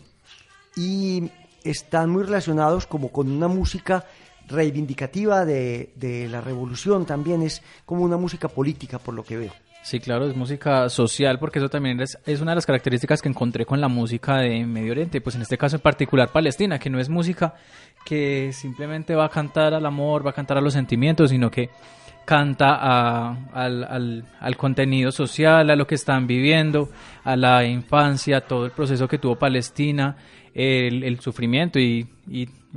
y 0.75 1.31
están 1.63 2.09
muy 2.09 2.23
relacionados 2.23 2.85
como 2.85 3.09
con 3.11 3.31
una 3.31 3.47
música 3.47 4.05
reivindicativa 4.47 5.45
de, 5.45 5.93
de 5.95 6.27
la 6.27 6.41
revolución, 6.41 7.05
también 7.05 7.41
es 7.41 7.61
como 7.85 8.03
una 8.03 8.17
música 8.17 8.49
política 8.49 8.99
por 8.99 9.13
lo 9.13 9.23
que 9.23 9.37
veo. 9.37 9.64
Sí, 9.85 9.99
claro, 9.99 10.25
es 10.25 10.35
música 10.35 10.89
social 10.89 11.37
porque 11.37 11.59
eso 11.59 11.69
también 11.69 12.01
es, 12.01 12.17
una 12.41 12.53
de 12.53 12.55
las 12.55 12.65
características 12.65 13.21
que 13.21 13.29
encontré 13.29 13.67
con 13.67 13.79
la 13.79 13.87
música 13.87 14.37
de 14.37 14.65
Medio 14.65 14.93
Oriente, 14.93 15.21
pues 15.21 15.35
en 15.35 15.43
este 15.43 15.59
caso 15.59 15.75
en 15.75 15.83
particular 15.83 16.31
Palestina, 16.31 16.79
que 16.79 16.89
no 16.89 16.99
es 16.99 17.07
música 17.07 17.53
que 18.03 18.51
simplemente 18.51 19.13
va 19.13 19.25
a 19.25 19.29
cantar 19.29 19.75
al 19.75 19.85
amor, 19.85 20.25
va 20.25 20.31
a 20.31 20.33
cantar 20.33 20.57
a 20.57 20.61
los 20.61 20.73
sentimientos, 20.73 21.29
sino 21.29 21.51
que 21.51 21.69
canta 22.25 23.29
al, 23.53 24.57
contenido 24.57 25.11
social, 25.11 25.69
a 25.69 25.75
lo 25.75 25.85
que 25.85 25.93
están 25.93 26.25
viviendo, 26.25 26.89
a 27.23 27.35
la 27.35 27.63
infancia, 27.63 28.41
todo 28.41 28.65
el 28.65 28.71
proceso 28.71 29.07
que 29.07 29.19
tuvo 29.19 29.35
Palestina, 29.35 30.17
el, 30.55 31.19
sufrimiento 31.19 31.77
y, 31.77 32.09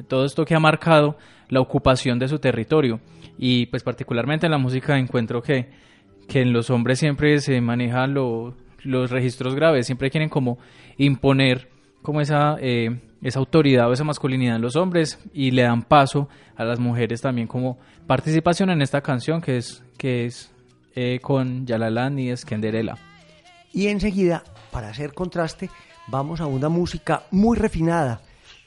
todo 0.09 0.27
esto 0.27 0.45
que 0.45 0.55
ha 0.55 0.61
marcado 0.61 1.17
la 1.49 1.61
ocupación 1.61 2.19
de 2.19 2.29
su 2.29 2.39
territorio. 2.39 3.01
Y 3.39 3.65
pues 3.65 3.83
particularmente 3.83 4.45
en 4.45 4.53
la 4.53 4.59
música 4.59 4.99
encuentro 4.99 5.41
que, 5.41 5.89
que 6.29 6.43
en 6.43 6.53
los 6.53 6.71
hombres 6.71 6.99
siempre 6.99 7.41
se 7.41 7.61
manejan 7.61 8.15
los 8.15 9.11
registros 9.11 9.55
graves, 9.55 9.87
siempre 9.87 10.11
quieren 10.11 10.29
como 10.29 10.59
imponer 10.99 11.69
como 12.03 12.21
esa, 12.21 12.57
eh, 12.61 13.01
esa 13.23 13.39
autoridad 13.39 13.89
o 13.89 13.93
esa 13.93 14.05
masculinidad 14.05 14.57
en 14.57 14.63
los 14.63 14.77
hombres 14.77 15.19
y 15.33 15.51
le 15.51 15.63
dan 15.63 15.83
paso 15.83 16.29
a 16.57 16.65
las 16.65 16.79
mujeres 16.79 17.21
también 17.21 17.49
como 17.49 17.79
participación 18.07 18.71
en 18.71 18.83
esta 18.83 19.01
canción 19.01 19.41
que 19.41 19.57
es, 19.57 19.83
que 19.97 20.27
es 20.27 20.53
eh, 20.95 21.19
con 21.21 21.67
Yalalán 21.67 22.19
y 22.19 22.31
Eskenderela. 22.31 22.99
Y 23.73 23.89
enseguida, 23.89 24.45
para 24.71 24.89
hacer 24.89 25.13
contraste, 25.13 25.71
vamos 26.07 26.41
a 26.41 26.47
una 26.47 26.69
música 26.69 27.25
muy 27.31 27.57
refinada 27.57 28.21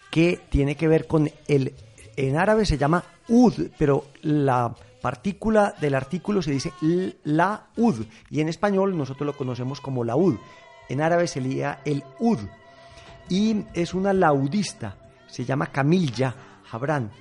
que 0.09 0.39
tiene 0.49 0.75
que 0.75 0.87
ver 0.87 1.07
con 1.07 1.31
el, 1.47 1.73
en 2.15 2.37
árabe 2.37 2.65
se 2.65 2.77
llama 2.77 3.03
ud, 3.27 3.53
pero 3.77 4.05
la 4.21 4.75
partícula 5.01 5.73
del 5.81 5.95
artículo 5.95 6.41
se 6.41 6.51
dice 6.51 6.73
la 7.23 7.67
ud 7.75 8.05
y 8.29 8.41
en 8.41 8.49
español 8.49 8.97
nosotros 8.97 9.25
lo 9.25 9.37
conocemos 9.37 9.81
como 9.81 10.03
la 10.03 10.15
ud. 10.15 10.35
En 10.89 11.01
árabe 11.01 11.27
se 11.27 11.41
leía 11.41 11.79
el 11.85 12.03
ud 12.19 12.39
y 13.29 13.63
es 13.73 13.93
una 13.93 14.13
laudista, 14.13 14.97
se 15.27 15.45
llama 15.45 15.67
Camilla 15.67 16.35
Jabran. 16.65 17.11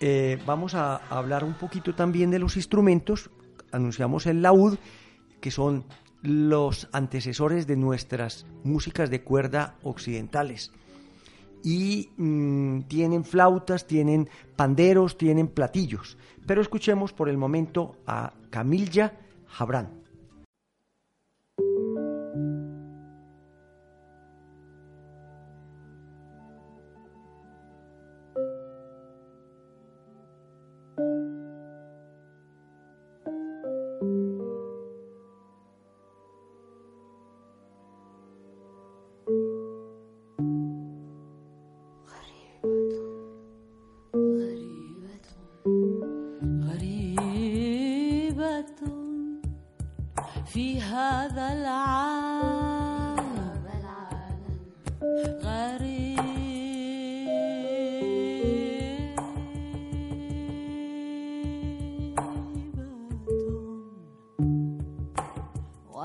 Eh, 0.00 0.38
vamos 0.46 0.74
a 0.74 0.96
hablar 1.08 1.44
un 1.44 1.54
poquito 1.54 1.94
también 1.94 2.30
de 2.30 2.38
los 2.38 2.56
instrumentos. 2.56 3.30
Anunciamos 3.72 4.26
el 4.26 4.42
laúd, 4.42 4.78
que 5.40 5.50
son 5.50 5.84
los 6.22 6.88
antecesores 6.92 7.66
de 7.66 7.76
nuestras 7.76 8.46
músicas 8.64 9.10
de 9.10 9.22
cuerda 9.22 9.74
occidentales. 9.82 10.72
Y 11.66 12.10
mm, 12.16 12.82
tienen 12.82 13.24
flautas, 13.24 13.88
tienen 13.88 14.30
panderos, 14.54 15.18
tienen 15.18 15.48
platillos. 15.48 16.16
Pero 16.46 16.62
escuchemos 16.62 17.12
por 17.12 17.28
el 17.28 17.36
momento 17.36 17.96
a 18.06 18.34
Camilla 18.50 19.12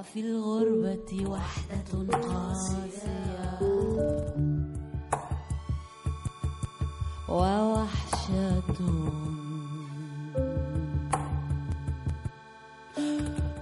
في 0.02 0.20
الغربة 0.20 1.30
وحدة 1.30 2.18
قاسية. 2.18 3.60
ووحشة. 7.30 8.64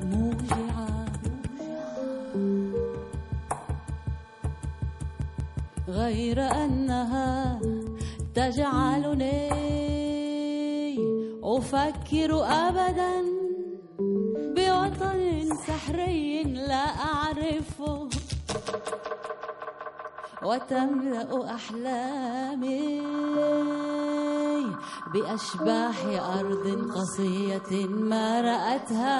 موجعة. 0.03 1.05
غير 5.87 6.41
أنها 6.41 7.59
تجعلني 8.35 9.49
أفكر 11.43 12.45
أبداً. 12.45 13.28
وتملأ 20.43 21.55
أحلامي 21.55 23.01
بأشباح 25.13 25.95
أرض 26.39 26.65
قصية 26.95 27.87
ما 27.87 28.41
رأتها. 28.41 29.19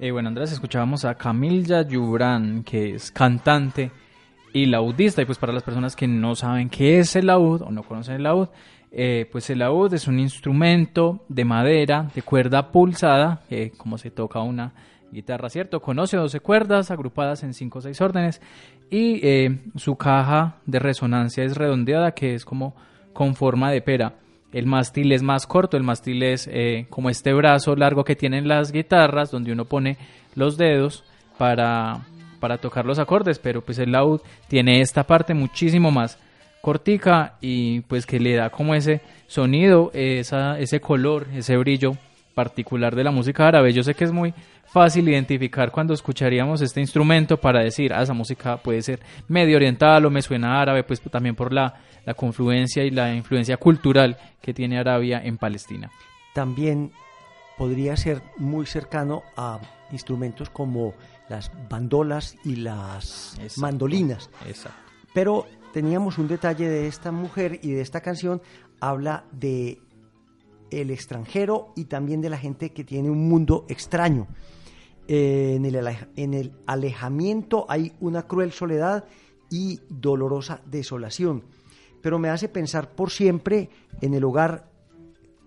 Eh, 0.00 0.10
bueno, 0.10 0.28
Andrés, 0.28 0.52
escuchábamos 0.52 1.04
a 1.04 1.14
Camilla 1.14 1.82
Yubran, 1.82 2.64
que 2.64 2.94
es 2.94 3.10
cantante 3.10 3.90
y 4.52 4.66
laudista. 4.66 5.22
Y 5.22 5.24
pues 5.24 5.38
para 5.38 5.52
las 5.52 5.62
personas 5.62 5.94
que 5.94 6.08
no 6.08 6.34
saben 6.34 6.68
qué 6.68 6.98
es 6.98 7.14
el 7.16 7.26
laúd 7.26 7.62
o 7.62 7.70
no 7.70 7.82
conocen 7.82 8.16
el 8.16 8.24
laúd, 8.24 8.48
eh, 8.90 9.28
pues 9.30 9.50
el 9.50 9.60
laúd 9.60 9.94
es 9.94 10.06
un 10.08 10.18
instrumento 10.18 11.24
de 11.28 11.44
madera, 11.44 12.10
de 12.14 12.22
cuerda 12.22 12.70
pulsada, 12.70 13.42
como 13.76 13.98
se 13.98 14.10
toca 14.10 14.40
una 14.40 14.72
guitarra, 15.14 15.48
¿cierto? 15.48 15.80
Conoce 15.80 16.16
12 16.16 16.40
cuerdas 16.40 16.90
agrupadas 16.90 17.42
en 17.44 17.54
5 17.54 17.78
o 17.78 17.82
6 17.82 18.00
órdenes 18.00 18.40
y 18.90 19.20
eh, 19.26 19.60
su 19.76 19.96
caja 19.96 20.56
de 20.66 20.78
resonancia 20.80 21.44
es 21.44 21.56
redondeada, 21.56 22.12
que 22.12 22.34
es 22.34 22.44
como 22.44 22.74
con 23.12 23.34
forma 23.34 23.70
de 23.70 23.80
pera. 23.80 24.14
El 24.54 24.66
mástil 24.66 25.10
es 25.10 25.20
más 25.20 25.48
corto, 25.48 25.76
el 25.76 25.82
mástil 25.82 26.22
es 26.22 26.48
eh, 26.48 26.86
como 26.88 27.10
este 27.10 27.34
brazo 27.34 27.74
largo 27.74 28.04
que 28.04 28.14
tienen 28.14 28.46
las 28.46 28.70
guitarras, 28.70 29.32
donde 29.32 29.50
uno 29.50 29.64
pone 29.64 29.98
los 30.36 30.56
dedos 30.56 31.02
para, 31.36 32.06
para 32.38 32.58
tocar 32.58 32.86
los 32.86 33.00
acordes, 33.00 33.40
pero 33.40 33.62
pues 33.62 33.80
el 33.80 33.90
laúd 33.90 34.20
tiene 34.46 34.80
esta 34.80 35.02
parte 35.02 35.34
muchísimo 35.34 35.90
más 35.90 36.20
cortica 36.60 37.34
y 37.40 37.80
pues 37.80 38.06
que 38.06 38.20
le 38.20 38.36
da 38.36 38.50
como 38.50 38.76
ese 38.76 39.00
sonido, 39.26 39.90
esa, 39.92 40.56
ese 40.60 40.80
color, 40.80 41.26
ese 41.34 41.56
brillo 41.56 41.96
particular 42.34 42.94
de 42.94 43.02
la 43.02 43.10
música 43.10 43.48
árabe. 43.48 43.72
Yo 43.72 43.82
sé 43.82 43.94
que 43.94 44.04
es 44.04 44.12
muy 44.12 44.34
fácil 44.74 45.08
identificar 45.08 45.70
cuando 45.70 45.94
escucharíamos 45.94 46.60
este 46.60 46.80
instrumento 46.80 47.40
para 47.40 47.62
decir, 47.62 47.92
ah, 47.94 48.02
esa 48.02 48.12
música 48.12 48.56
puede 48.56 48.82
ser 48.82 48.98
medio 49.28 49.56
oriental 49.56 50.04
o 50.04 50.10
me 50.10 50.20
suena 50.20 50.60
árabe, 50.60 50.82
pues 50.82 51.00
también 51.00 51.36
por 51.36 51.52
la, 51.52 51.80
la 52.04 52.14
confluencia 52.14 52.82
y 52.82 52.90
la 52.90 53.14
influencia 53.14 53.56
cultural 53.56 54.16
que 54.42 54.52
tiene 54.52 54.76
Arabia 54.76 55.20
en 55.22 55.38
Palestina. 55.38 55.92
También 56.34 56.90
podría 57.56 57.96
ser 57.96 58.20
muy 58.36 58.66
cercano 58.66 59.22
a 59.36 59.60
instrumentos 59.92 60.50
como 60.50 60.94
las 61.28 61.52
bandolas 61.70 62.34
y 62.44 62.56
las 62.56 63.38
mandolinas. 63.58 64.28
Exacto. 64.44 64.76
Pero 65.14 65.46
teníamos 65.72 66.18
un 66.18 66.26
detalle 66.26 66.68
de 66.68 66.88
esta 66.88 67.12
mujer 67.12 67.60
y 67.62 67.70
de 67.70 67.80
esta 67.80 68.00
canción, 68.00 68.42
habla 68.80 69.22
de 69.30 69.78
el 70.72 70.90
extranjero 70.90 71.72
y 71.76 71.84
también 71.84 72.20
de 72.20 72.30
la 72.30 72.38
gente 72.38 72.72
que 72.72 72.82
tiene 72.82 73.08
un 73.08 73.28
mundo 73.28 73.66
extraño. 73.68 74.26
En, 75.06 75.64
el, 75.66 75.76
en 76.16 76.34
el 76.34 76.52
alejamiento 76.66 77.66
hay 77.68 77.92
una 78.00 78.26
cruel 78.26 78.52
soledad 78.52 79.04
y 79.50 79.80
dolorosa 79.88 80.62
desolación, 80.64 81.44
pero 82.00 82.18
me 82.18 82.30
hace 82.30 82.48
pensar 82.48 82.90
por 82.90 83.10
siempre 83.10 83.68
en 84.00 84.14
el 84.14 84.24
hogar 84.24 84.70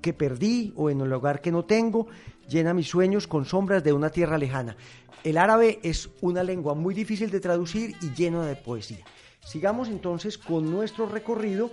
que 0.02 0.14
perdí 0.14 0.74
o 0.76 0.90
en 0.90 1.02
el 1.02 1.12
hogar 1.12 1.42
que 1.42 1.52
no 1.52 1.66
tengo, 1.66 2.08
llena 2.48 2.74
mis 2.74 2.88
sueños 2.88 3.28
con 3.28 3.46
sombras 3.46 3.84
de 3.84 3.94
una 3.94 4.10
tierra 4.10 4.38
lejana. 4.38 4.78
El 5.24 5.38
árabe 5.38 5.80
es 5.84 6.10
una 6.22 6.44
lengua 6.44 6.74
muy 6.74 6.94
difícil 6.94 7.30
de 7.32 7.40
traducir 7.40 7.96
y 8.02 8.12
llena 8.12 8.46
de 8.46 8.56
poesía. 8.56 9.04
Sigamos 9.44 9.90
entonces 9.90 10.38
con 10.38 10.70
nuestro 10.70 11.08
recorrido 11.08 11.72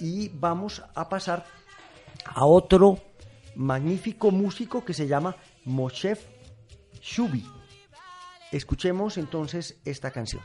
y 0.00 0.28
vamos 0.28 0.82
a 0.94 1.08
pasar 1.08 1.44
a 2.24 2.44
otro 2.44 2.98
magnífico 3.54 4.30
músico 4.30 4.84
que 4.84 4.94
se 4.94 5.06
llama 5.06 5.36
Moshe 5.64 6.16
Shubi. 7.08 7.46
Escuchemos 8.50 9.16
entonces 9.16 9.78
esta 9.84 10.10
canción. 10.10 10.42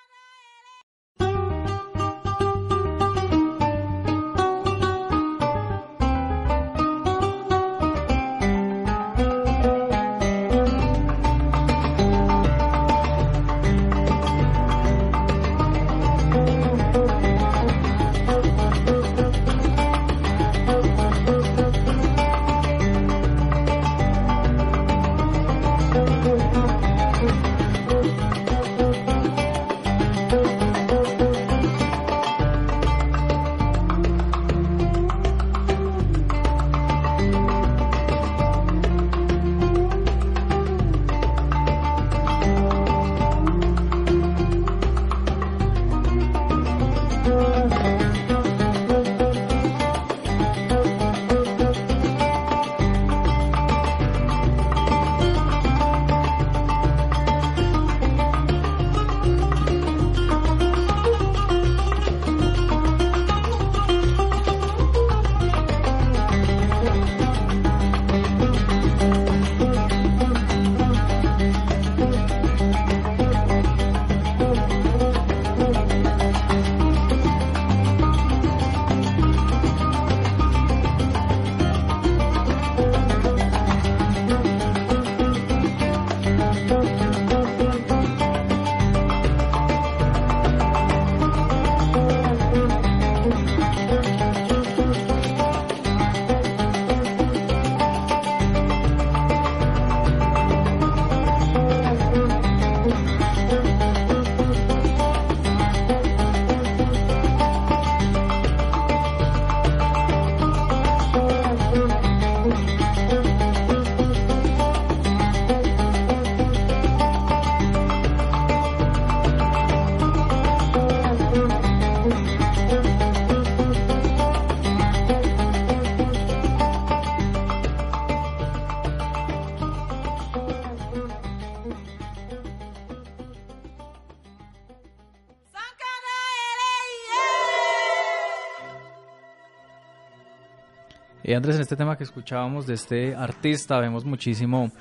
Andrés, 141.42 141.56
en 141.56 141.64
este 141.64 141.76
tema 141.76 141.98
que 141.98 142.04
escuchábamos 142.04 142.68
de 142.68 142.76
este 142.76 143.16
artista, 143.16 143.80
vemos 143.80 144.06
muchísimo 144.06 144.72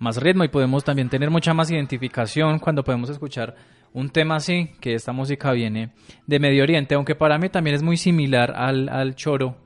más 0.00 0.16
ritmo 0.20 0.42
y 0.42 0.48
podemos 0.48 0.82
también 0.82 1.08
tener 1.08 1.30
mucha 1.30 1.54
más 1.54 1.70
identificación 1.70 2.58
cuando 2.58 2.82
podemos 2.82 3.08
escuchar 3.08 3.54
un 3.92 4.10
tema 4.10 4.34
así, 4.34 4.72
que 4.80 4.94
esta 4.94 5.12
música 5.12 5.52
viene 5.52 5.92
de 6.26 6.40
Medio 6.40 6.64
Oriente, 6.64 6.96
aunque 6.96 7.14
para 7.14 7.38
mí 7.38 7.50
también 7.50 7.76
es 7.76 7.84
muy 7.84 7.96
similar 7.96 8.52
al, 8.56 8.88
al 8.88 9.14
choro, 9.14 9.58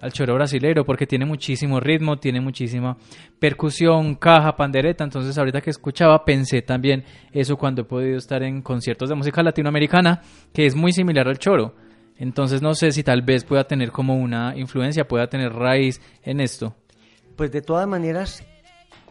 al 0.00 0.10
choro 0.10 0.36
brasilero, 0.36 0.86
porque 0.86 1.06
tiene 1.06 1.26
muchísimo 1.26 1.80
ritmo, 1.80 2.16
tiene 2.16 2.40
muchísima 2.40 2.96
percusión, 3.38 4.14
caja, 4.14 4.56
pandereta, 4.56 5.04
entonces 5.04 5.36
ahorita 5.36 5.60
que 5.60 5.68
escuchaba 5.68 6.24
pensé 6.24 6.62
también 6.62 7.04
eso 7.30 7.58
cuando 7.58 7.82
he 7.82 7.84
podido 7.84 8.16
estar 8.16 8.42
en 8.42 8.62
conciertos 8.62 9.10
de 9.10 9.16
música 9.16 9.42
latinoamericana, 9.42 10.22
que 10.54 10.64
es 10.64 10.74
muy 10.74 10.92
similar 10.92 11.28
al 11.28 11.38
choro. 11.38 11.74
Entonces 12.20 12.60
no 12.60 12.74
sé 12.74 12.92
si 12.92 13.02
tal 13.02 13.22
vez 13.22 13.44
pueda 13.44 13.64
tener 13.64 13.90
como 13.90 14.14
una 14.14 14.54
influencia, 14.54 15.08
pueda 15.08 15.28
tener 15.28 15.54
raíz 15.54 16.02
en 16.22 16.40
esto. 16.40 16.76
Pues 17.34 17.50
de 17.50 17.62
todas 17.62 17.88
maneras, 17.88 18.44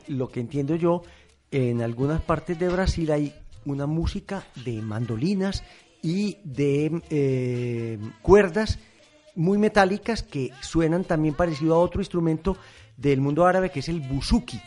lo 0.08 0.30
que 0.30 0.40
entiendo 0.40 0.76
yo, 0.76 1.02
en 1.50 1.82
algunas 1.82 2.22
partes 2.22 2.60
de 2.60 2.70
Brasil 2.70 3.12
hay 3.12 3.34
una 3.66 3.88
música 3.88 4.44
de 4.64 4.84
mandolinas 4.84 5.64
y 6.04 6.38
de 6.44 7.02
eh, 7.10 7.98
cuerdas 8.22 8.78
muy 9.36 9.58
metálicas 9.58 10.22
que 10.22 10.52
suenan 10.62 11.04
también 11.04 11.34
parecido 11.34 11.74
a 11.74 11.80
otro 11.80 12.02
instrumento 12.02 12.58
del 12.96 13.22
mundo 13.22 13.48
árabe 13.48 13.72
que 13.72 13.80
es 13.80 13.90
el 13.90 14.02
buzuki. 14.02 14.62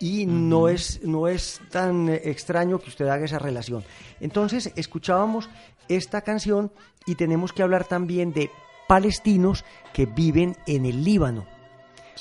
Y 0.00 0.26
no, 0.26 0.68
es, 0.68 1.00
no 1.04 1.28
es 1.28 1.60
tan 1.70 2.08
extraño 2.08 2.80
que 2.80 2.90
usted 2.90 3.06
haga 3.06 3.24
esa 3.24 3.38
relación. 3.38 3.84
Entonces, 4.20 4.72
escuchábamos 4.74 5.48
esta 5.88 6.20
canción 6.20 6.70
y 7.06 7.14
tenemos 7.14 7.52
que 7.52 7.62
hablar 7.62 7.84
también 7.84 8.32
de 8.32 8.50
palestinos 8.86 9.64
que 9.92 10.06
viven 10.06 10.56
en 10.66 10.86
el 10.86 11.04
Líbano. 11.04 11.46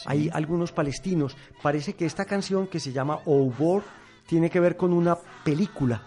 Hay 0.05 0.29
algunos 0.31 0.71
palestinos. 0.71 1.35
Parece 1.61 1.93
que 1.93 2.05
esta 2.05 2.25
canción 2.25 2.67
que 2.67 2.79
se 2.79 2.91
llama 2.91 3.19
Obor 3.25 3.83
tiene 4.27 4.49
que 4.49 4.59
ver 4.59 4.77
con 4.77 4.93
una 4.93 5.17
película. 5.43 6.03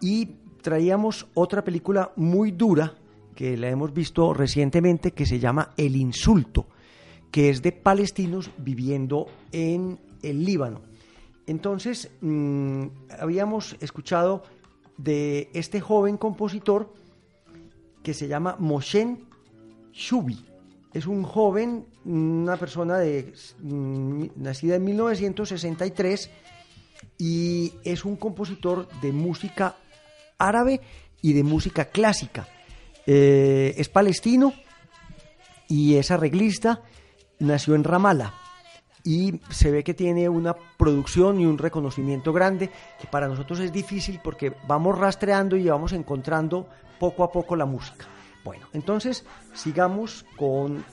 Y 0.00 0.26
traíamos 0.62 1.26
otra 1.34 1.62
película 1.62 2.12
muy 2.16 2.52
dura 2.52 2.94
que 3.34 3.56
la 3.56 3.68
hemos 3.68 3.92
visto 3.92 4.32
recientemente 4.32 5.12
que 5.12 5.26
se 5.26 5.38
llama 5.38 5.70
El 5.76 5.96
Insulto, 5.96 6.66
que 7.30 7.50
es 7.50 7.62
de 7.62 7.72
palestinos 7.72 8.50
viviendo 8.58 9.26
en 9.50 9.98
el 10.22 10.44
Líbano. 10.44 10.82
Entonces, 11.46 12.10
mmm, 12.20 12.86
habíamos 13.18 13.76
escuchado 13.80 14.44
de 14.96 15.50
este 15.52 15.80
joven 15.80 16.16
compositor 16.16 16.94
que 18.04 18.14
se 18.14 18.28
llama 18.28 18.54
Moshen 18.60 19.26
Shubi. 19.92 20.46
Es 20.92 21.06
un 21.06 21.24
joven, 21.24 21.86
una 22.04 22.56
persona 22.56 22.98
de, 22.98 23.32
mm, 23.60 24.26
nacida 24.36 24.76
en 24.76 24.84
1963 24.84 26.30
y 27.18 27.72
es 27.82 28.04
un 28.04 28.14
compositor 28.14 28.88
de 29.00 29.10
música 29.10 29.74
árabe 30.38 30.80
y 31.20 31.32
de 31.32 31.42
música 31.42 31.86
clásica. 31.86 32.46
Eh, 33.06 33.74
es 33.76 33.88
palestino 33.88 34.52
y 35.68 35.96
es 35.96 36.12
arreglista, 36.12 36.82
nació 37.40 37.74
en 37.74 37.82
Ramallah 37.84 38.43
y 39.04 39.40
se 39.50 39.70
ve 39.70 39.84
que 39.84 39.92
tiene 39.92 40.28
una 40.30 40.54
producción 40.54 41.38
y 41.38 41.44
un 41.44 41.58
reconocimiento 41.58 42.32
grande 42.32 42.70
que 42.98 43.06
para 43.06 43.28
nosotros 43.28 43.60
es 43.60 43.70
difícil 43.70 44.18
porque 44.24 44.54
vamos 44.66 44.98
rastreando 44.98 45.56
y 45.56 45.68
vamos 45.68 45.92
encontrando 45.92 46.66
poco 46.98 47.22
a 47.22 47.30
poco 47.30 47.54
la 47.54 47.66
música. 47.66 48.06
Bueno, 48.42 48.66
entonces 48.72 49.24
sigamos 49.52 50.24
con 50.36 50.84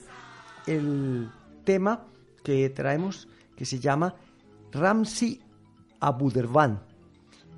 el 0.68 1.30
tema 1.64 2.06
que 2.44 2.70
traemos 2.70 3.30
que 3.56 3.66
se 3.66 3.80
llama 3.80 4.16
Ramsi 4.72 5.42
Abudervan 6.00 6.82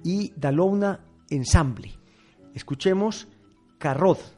y 0.04 0.34
Dalona 0.36 1.00
Ensemble. 1.30 1.92
Escuchemos 2.54 3.28
Carroz. 3.80 4.36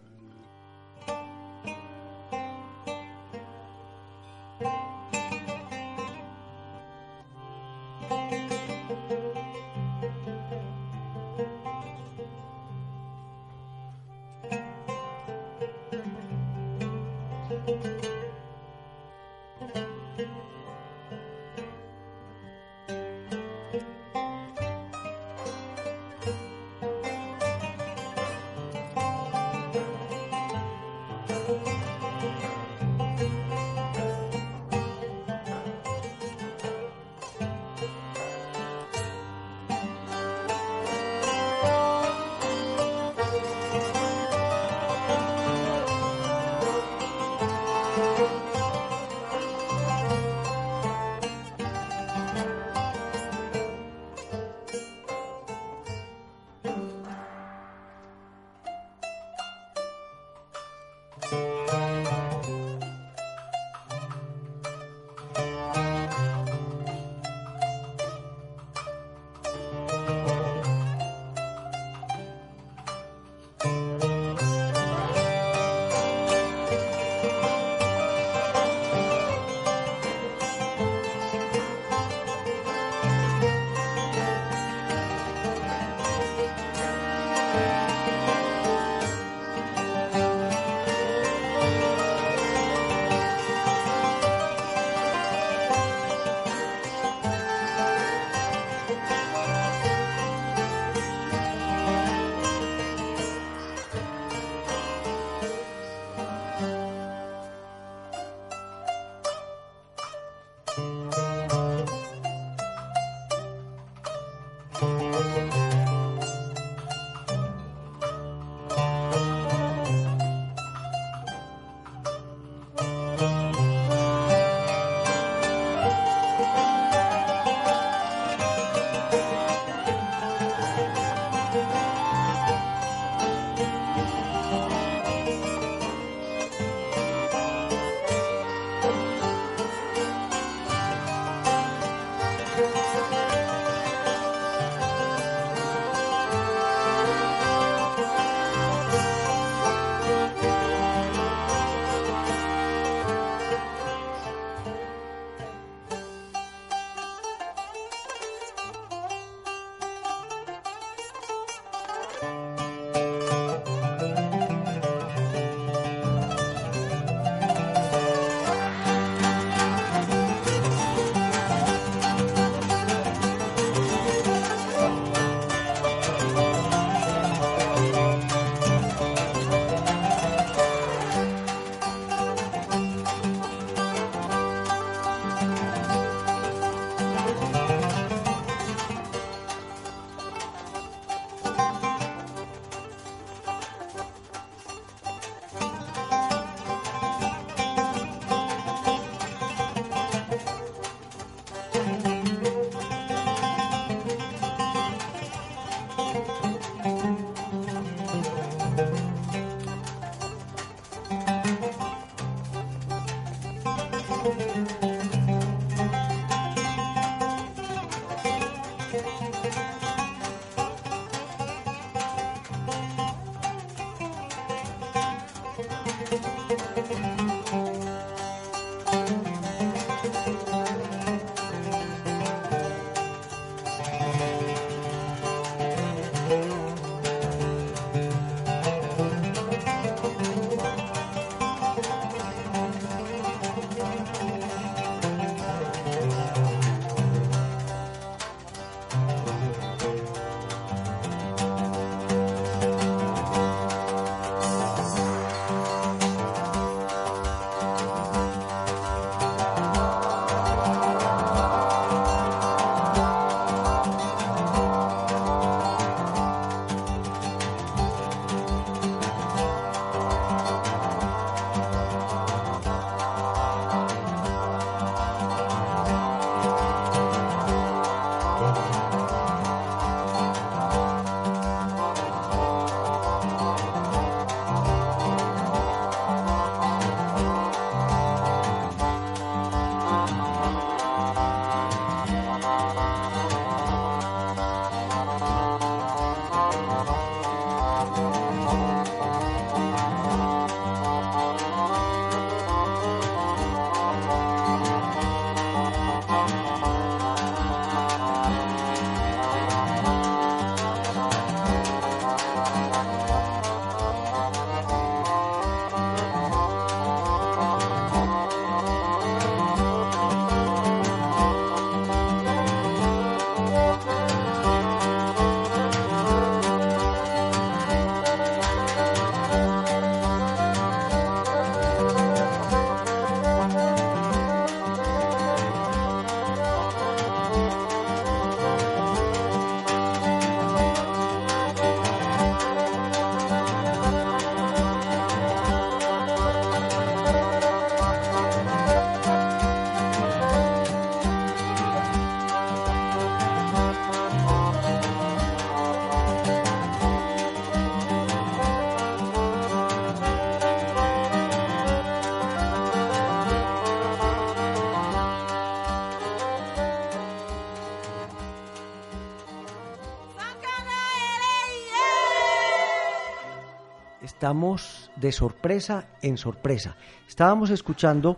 Estamos 374.25 374.89
de 374.95 375.11
sorpresa 375.11 375.87
en 376.01 376.17
sorpresa. 376.17 376.75
Estábamos 377.07 377.51
escuchando 377.51 378.17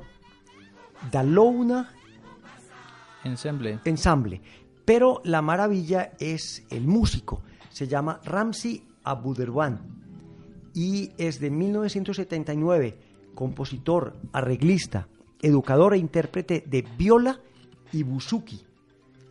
Dalouna 1.12 1.94
Ensemble. 3.26 3.80
Ensemble, 3.84 4.42
pero 4.86 5.20
la 5.26 5.42
maravilla 5.42 6.14
es 6.18 6.66
el 6.70 6.88
músico. 6.88 7.42
Se 7.70 7.90
llama 7.90 8.22
Ramsi 8.24 8.88
Abuderwan 9.04 9.82
y 10.74 11.12
es 11.18 11.42
de 11.42 11.50
1979, 11.50 12.98
compositor, 13.36 14.16
arreglista, 14.32 15.10
educador 15.42 15.94
e 15.94 15.98
intérprete 15.98 16.64
de 16.66 16.86
viola 16.98 17.42
y 17.92 18.04
buzuki 18.04 18.62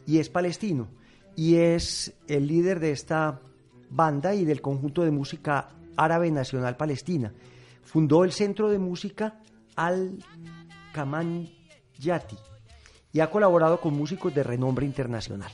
y 0.07 0.19
es 0.19 0.29
palestino 0.29 0.89
y 1.37 1.55
es 1.55 2.13
el 2.29 2.47
líder 2.47 2.81
de 2.81 2.91
esta 2.91 3.41
banda 3.89 4.35
y 4.35 4.45
del 4.45 4.61
conjunto 4.61 5.05
de 5.05 5.11
música 5.11 5.71
árabe 5.97 6.31
nacional 6.31 6.77
palestina. 6.77 7.33
Fundó 7.83 8.25
el 8.25 8.33
Centro 8.33 8.69
de 8.69 8.79
Música 8.79 9.41
Al 9.77 10.19
Kaman 10.93 11.49
Yati 11.99 12.37
y 13.13 13.21
ha 13.21 13.31
colaborado 13.31 13.81
con 13.81 13.95
músicos 13.97 14.35
de 14.35 14.43
renombre 14.43 14.85
internacional. 14.85 15.51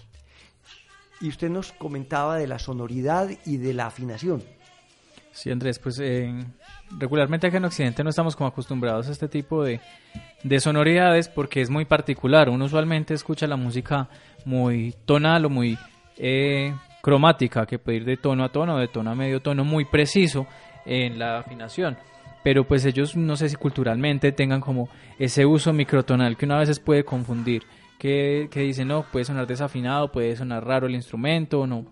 Y 1.20 1.28
usted 1.28 1.48
nos 1.48 1.72
comentaba 1.72 2.36
de 2.36 2.46
la 2.46 2.58
sonoridad 2.58 3.30
y 3.46 3.58
de 3.58 3.74
la 3.74 3.86
afinación. 3.86 4.42
Sí, 5.32 5.50
Andrés, 5.50 5.78
pues 5.78 5.98
eh, 6.00 6.30
regularmente 6.98 7.46
acá 7.46 7.56
en 7.56 7.64
Occidente 7.64 8.04
no 8.04 8.10
estamos 8.10 8.36
como 8.36 8.48
acostumbrados 8.48 9.08
a 9.08 9.12
este 9.12 9.28
tipo 9.28 9.64
de, 9.64 9.80
de 10.42 10.60
sonoridades 10.60 11.28
porque 11.28 11.60
es 11.60 11.70
muy 11.70 11.84
particular. 11.84 12.50
Uno 12.50 12.66
usualmente 12.66 13.14
escucha 13.14 13.46
la 13.46 13.56
música 13.56 14.08
muy 14.44 14.94
tonal 15.06 15.46
o 15.46 15.50
muy 15.50 15.78
eh, 16.18 16.74
cromática, 17.02 17.66
que 17.66 17.78
puede 17.78 17.98
ir 17.98 18.04
de 18.04 18.16
tono 18.16 18.44
a 18.44 18.48
tono, 18.48 18.78
de 18.78 18.88
tono 18.88 19.10
a 19.10 19.14
medio 19.14 19.40
tono, 19.40 19.64
muy 19.64 19.84
preciso 19.84 20.46
en 20.86 21.18
la 21.18 21.40
afinación. 21.40 21.98
Pero 22.42 22.64
pues 22.64 22.86
ellos 22.86 23.16
no 23.16 23.36
sé 23.36 23.48
si 23.48 23.56
culturalmente 23.56 24.32
tengan 24.32 24.60
como 24.60 24.88
ese 25.18 25.44
uso 25.44 25.72
microtonal 25.72 26.36
que 26.36 26.46
una 26.46 26.58
veces 26.58 26.80
puede 26.80 27.04
confundir, 27.04 27.64
que, 27.98 28.48
que 28.50 28.60
dicen, 28.60 28.88
no, 28.88 29.04
puede 29.12 29.24
sonar 29.24 29.46
desafinado, 29.46 30.10
puede 30.10 30.34
sonar 30.36 30.64
raro 30.64 30.86
el 30.86 30.94
instrumento 30.94 31.60
o 31.60 31.66
no, 31.66 31.84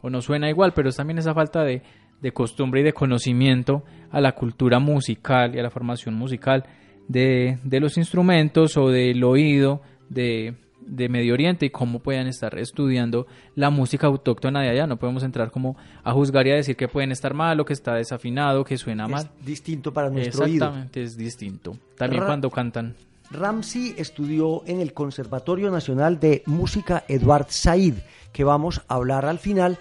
o 0.00 0.10
no 0.10 0.20
suena 0.20 0.50
igual, 0.50 0.72
pero 0.74 0.88
es 0.88 0.96
también 0.96 1.18
esa 1.18 1.34
falta 1.34 1.62
de, 1.62 1.82
de 2.20 2.32
costumbre 2.32 2.80
y 2.80 2.84
de 2.84 2.92
conocimiento 2.92 3.84
a 4.10 4.20
la 4.20 4.32
cultura 4.32 4.78
musical 4.78 5.54
y 5.54 5.58
a 5.58 5.62
la 5.62 5.70
formación 5.70 6.14
musical 6.14 6.64
de, 7.08 7.58
de 7.62 7.80
los 7.80 7.96
instrumentos 7.96 8.76
o 8.76 8.88
del 8.88 9.22
oído 9.24 9.82
de, 10.08 10.54
de 10.86 11.08
Medio 11.08 11.34
Oriente 11.34 11.66
y 11.66 11.70
cómo 11.70 12.00
pueden 12.00 12.26
estar 12.26 12.58
estudiando 12.58 13.26
la 13.54 13.70
música 13.70 14.06
autóctona 14.06 14.60
de 14.62 14.68
allá. 14.70 14.86
No 14.86 14.98
podemos 14.98 15.22
entrar 15.22 15.50
como 15.50 15.76
a 16.02 16.12
juzgar 16.12 16.46
y 16.46 16.50
a 16.52 16.54
decir 16.56 16.76
que 16.76 16.88
pueden 16.88 17.12
estar 17.12 17.34
mal 17.34 17.58
o 17.60 17.64
que 17.64 17.72
está 17.72 17.94
desafinado, 17.94 18.64
que 18.64 18.76
suena 18.78 19.08
mal. 19.08 19.30
Es 19.38 19.46
distinto 19.46 19.92
para 19.92 20.10
nuestro 20.10 20.44
oído. 20.44 20.64
Exactamente, 20.66 21.02
es 21.02 21.16
distinto. 21.16 21.76
También 21.96 22.20
Ra- 22.22 22.26
cuando 22.28 22.50
cantan. 22.50 22.94
Ramsey 23.30 23.94
estudió 23.96 24.62
en 24.66 24.80
el 24.80 24.92
Conservatorio 24.92 25.70
Nacional 25.70 26.20
de 26.20 26.42
Música 26.46 27.04
Eduard 27.08 27.46
Said, 27.48 27.94
que 28.32 28.44
vamos 28.44 28.82
a 28.86 28.94
hablar 28.94 29.24
al 29.26 29.38
final 29.38 29.78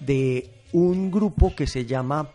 de 0.00 0.50
un 0.72 1.10
grupo 1.10 1.54
que 1.56 1.66
se 1.66 1.86
llama 1.86 2.28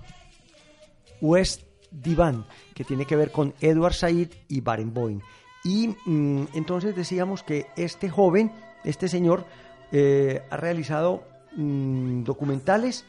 West 1.21 1.63
Divan, 1.91 2.45
que 2.73 2.83
tiene 2.83 3.05
que 3.05 3.15
ver 3.15 3.31
con 3.31 3.53
Edward 3.61 3.93
Said 3.93 4.29
y 4.47 4.61
Barenboim. 4.61 5.21
Y 5.69 5.95
mm, 6.03 6.47
entonces 6.53 6.95
decíamos 6.95 7.43
que 7.43 7.67
este 7.75 8.09
joven, 8.09 8.51
este 8.83 9.07
señor, 9.07 9.45
eh, 9.91 10.41
ha 10.49 10.57
realizado 10.57 11.23
mm, 11.55 12.23
documentales 12.23 13.05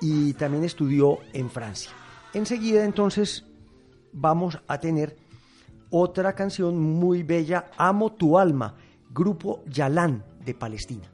y 0.00 0.34
también 0.34 0.62
estudió 0.62 1.18
en 1.32 1.50
Francia. 1.50 1.90
Enseguida 2.32 2.84
entonces 2.84 3.44
vamos 4.12 4.60
a 4.68 4.78
tener 4.78 5.16
otra 5.90 6.36
canción 6.36 6.78
muy 6.78 7.24
bella, 7.24 7.72
Amo 7.76 8.12
tu 8.12 8.38
alma, 8.38 8.76
grupo 9.12 9.64
Yalán 9.66 10.22
de 10.44 10.54
Palestina. 10.54 11.10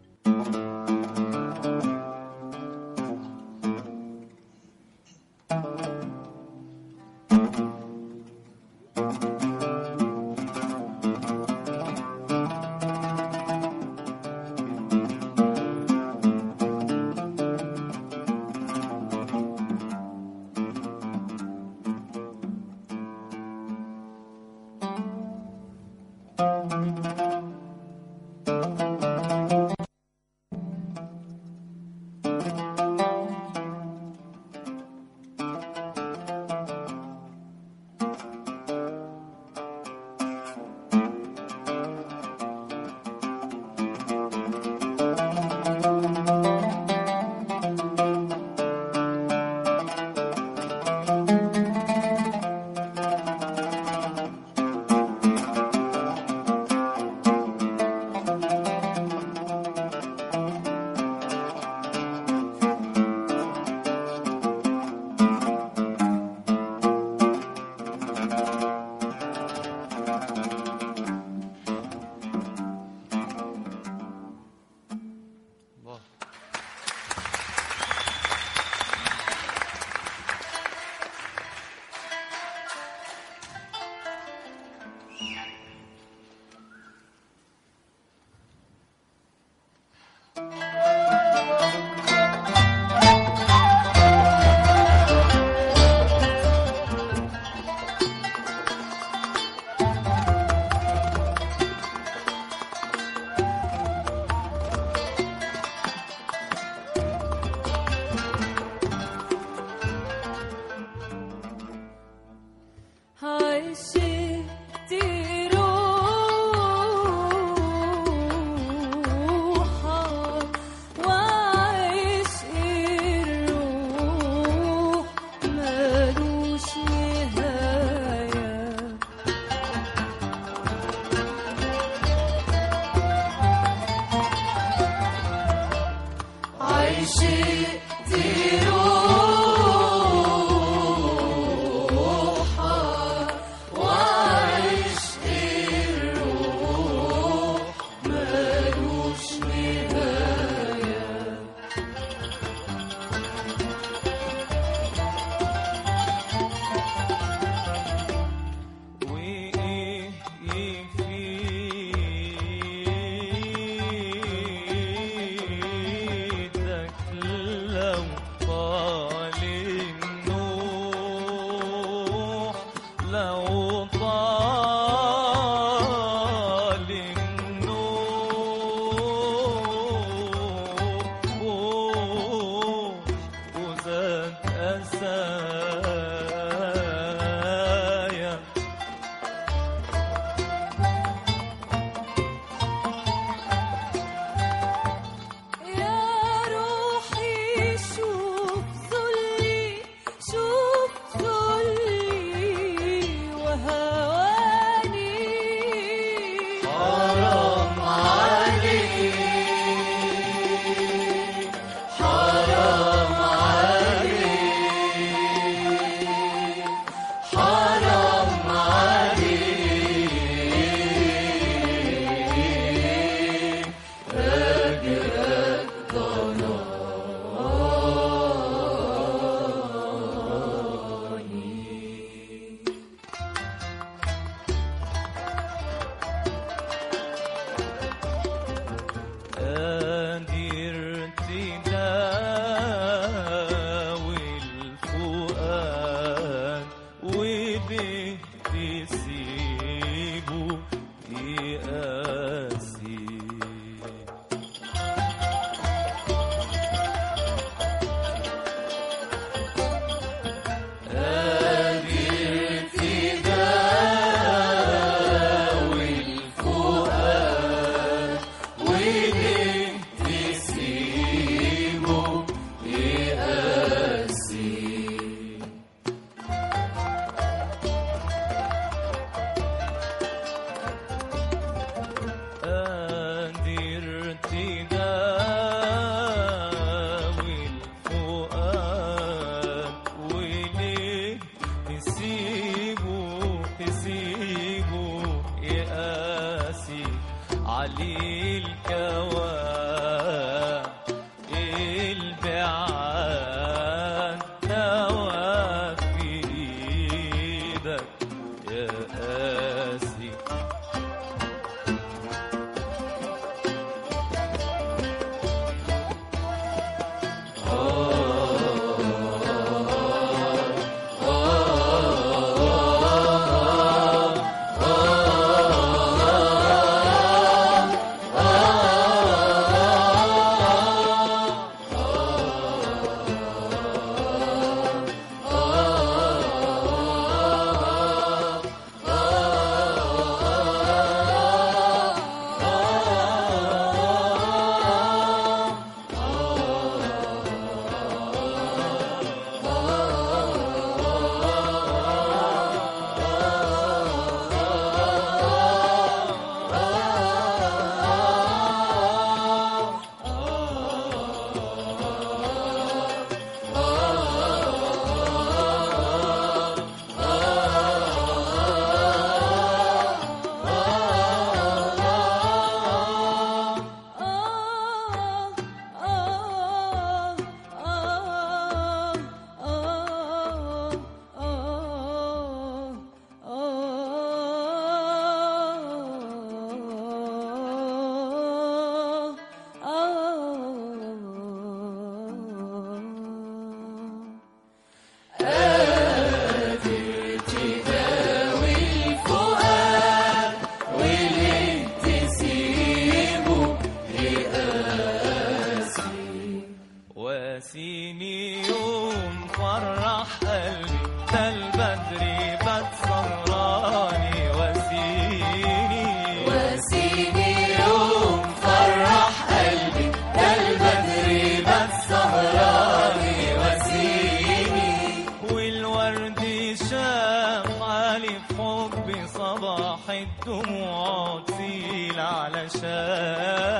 تموت 430.27 431.31
في 431.31 432.01
علشان 432.01 433.56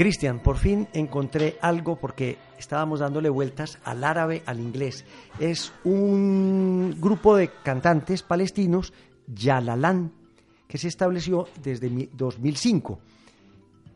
Cristian, 0.00 0.38
por 0.38 0.56
fin 0.56 0.88
encontré 0.94 1.58
algo 1.60 1.96
porque 1.96 2.38
estábamos 2.58 3.00
dándole 3.00 3.28
vueltas 3.28 3.78
al 3.84 4.02
árabe, 4.02 4.42
al 4.46 4.58
inglés. 4.58 5.04
Es 5.38 5.74
un 5.84 6.96
grupo 6.98 7.36
de 7.36 7.50
cantantes 7.62 8.22
palestinos, 8.22 8.94
Yalalán, 9.26 10.10
que 10.66 10.78
se 10.78 10.88
estableció 10.88 11.48
desde 11.62 11.90
mi- 11.90 12.08
2005 12.14 12.98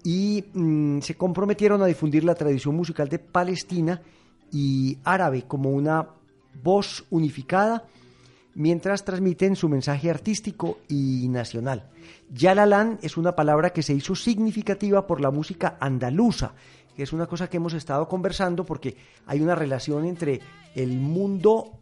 y 0.04 0.44
mm, 0.52 0.98
se 1.00 1.14
comprometieron 1.14 1.80
a 1.80 1.86
difundir 1.86 2.22
la 2.22 2.34
tradición 2.34 2.74
musical 2.76 3.08
de 3.08 3.18
Palestina 3.18 4.02
y 4.52 4.98
árabe 5.04 5.44
como 5.48 5.70
una 5.70 6.06
voz 6.62 7.06
unificada 7.08 7.84
mientras 8.54 9.04
transmiten 9.04 9.56
su 9.56 9.68
mensaje 9.68 10.10
artístico 10.10 10.78
y 10.88 11.28
nacional. 11.28 11.90
Yalalán 12.30 12.98
es 13.02 13.16
una 13.16 13.34
palabra 13.34 13.70
que 13.70 13.82
se 13.82 13.94
hizo 13.94 14.14
significativa 14.14 15.06
por 15.06 15.20
la 15.20 15.30
música 15.30 15.76
andaluza, 15.80 16.54
que 16.96 17.02
es 17.02 17.12
una 17.12 17.26
cosa 17.26 17.48
que 17.48 17.56
hemos 17.56 17.74
estado 17.74 18.08
conversando 18.08 18.64
porque 18.64 18.96
hay 19.26 19.40
una 19.40 19.54
relación 19.54 20.04
entre 20.04 20.40
el 20.74 20.98
mundo 20.98 21.80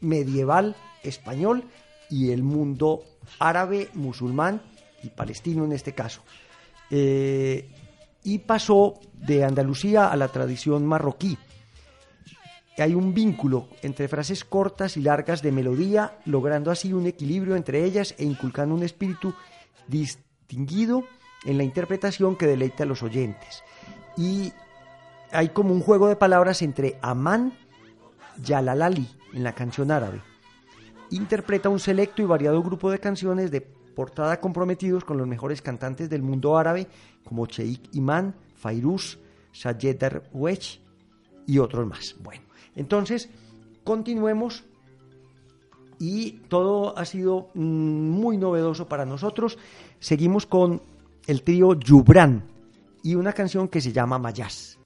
medieval 0.00 0.76
español 1.02 1.64
y 2.10 2.30
el 2.30 2.42
mundo 2.42 3.04
árabe, 3.38 3.88
musulmán 3.94 4.62
y 5.02 5.08
palestino 5.08 5.64
en 5.64 5.72
este 5.72 5.94
caso. 5.94 6.22
Eh, 6.90 7.68
y 8.24 8.38
pasó 8.38 9.00
de 9.14 9.44
Andalucía 9.44 10.08
a 10.08 10.16
la 10.16 10.28
tradición 10.28 10.86
marroquí. 10.86 11.38
Hay 12.78 12.94
un 12.94 13.12
vínculo 13.12 13.68
entre 13.82 14.08
frases 14.08 14.44
cortas 14.44 14.96
y 14.96 15.02
largas 15.02 15.42
de 15.42 15.52
melodía, 15.52 16.18
logrando 16.24 16.70
así 16.70 16.92
un 16.92 17.06
equilibrio 17.06 17.54
entre 17.54 17.84
ellas 17.84 18.14
e 18.18 18.24
inculcando 18.24 18.74
un 18.74 18.82
espíritu 18.82 19.34
distinguido 19.88 21.04
en 21.44 21.58
la 21.58 21.64
interpretación 21.64 22.36
que 22.36 22.46
deleita 22.46 22.84
a 22.84 22.86
los 22.86 23.02
oyentes. 23.02 23.62
Y 24.16 24.52
hay 25.32 25.50
como 25.50 25.72
un 25.72 25.80
juego 25.80 26.08
de 26.08 26.16
palabras 26.16 26.62
entre 26.62 26.98
Amán 27.02 27.52
y 28.46 28.52
Alalali 28.52 29.08
en 29.34 29.44
la 29.44 29.54
canción 29.54 29.90
árabe. 29.90 30.22
Interpreta 31.10 31.68
un 31.68 31.78
selecto 31.78 32.22
y 32.22 32.26
variado 32.26 32.62
grupo 32.62 32.90
de 32.90 32.98
canciones 32.98 33.50
de 33.50 33.60
portada 33.60 34.40
comprometidos 34.40 35.04
con 35.04 35.18
los 35.18 35.26
mejores 35.26 35.60
cantantes 35.60 36.08
del 36.08 36.22
mundo 36.22 36.56
árabe 36.56 36.86
como 37.24 37.46
Sheikh 37.46 37.94
Imán, 37.94 38.34
Fairuz, 38.54 39.18
Sayed 39.52 39.98
Darwesh 39.98 40.80
y 41.46 41.58
otros 41.58 41.86
más. 41.86 42.16
Bueno, 42.20 42.44
entonces 42.76 43.28
continuemos 43.84 44.64
y 45.98 46.32
todo 46.48 46.98
ha 46.98 47.04
sido 47.04 47.50
mm, 47.54 47.60
muy 47.60 48.36
novedoso 48.36 48.88
para 48.88 49.04
nosotros. 49.04 49.58
Seguimos 50.00 50.46
con 50.46 50.82
el 51.26 51.42
trío 51.42 51.74
Yubran 51.74 52.44
y 53.04 53.14
una 53.14 53.32
canción 53.32 53.68
que 53.68 53.80
se 53.80 53.92
llama 53.92 54.18
Mayas. 54.18 54.81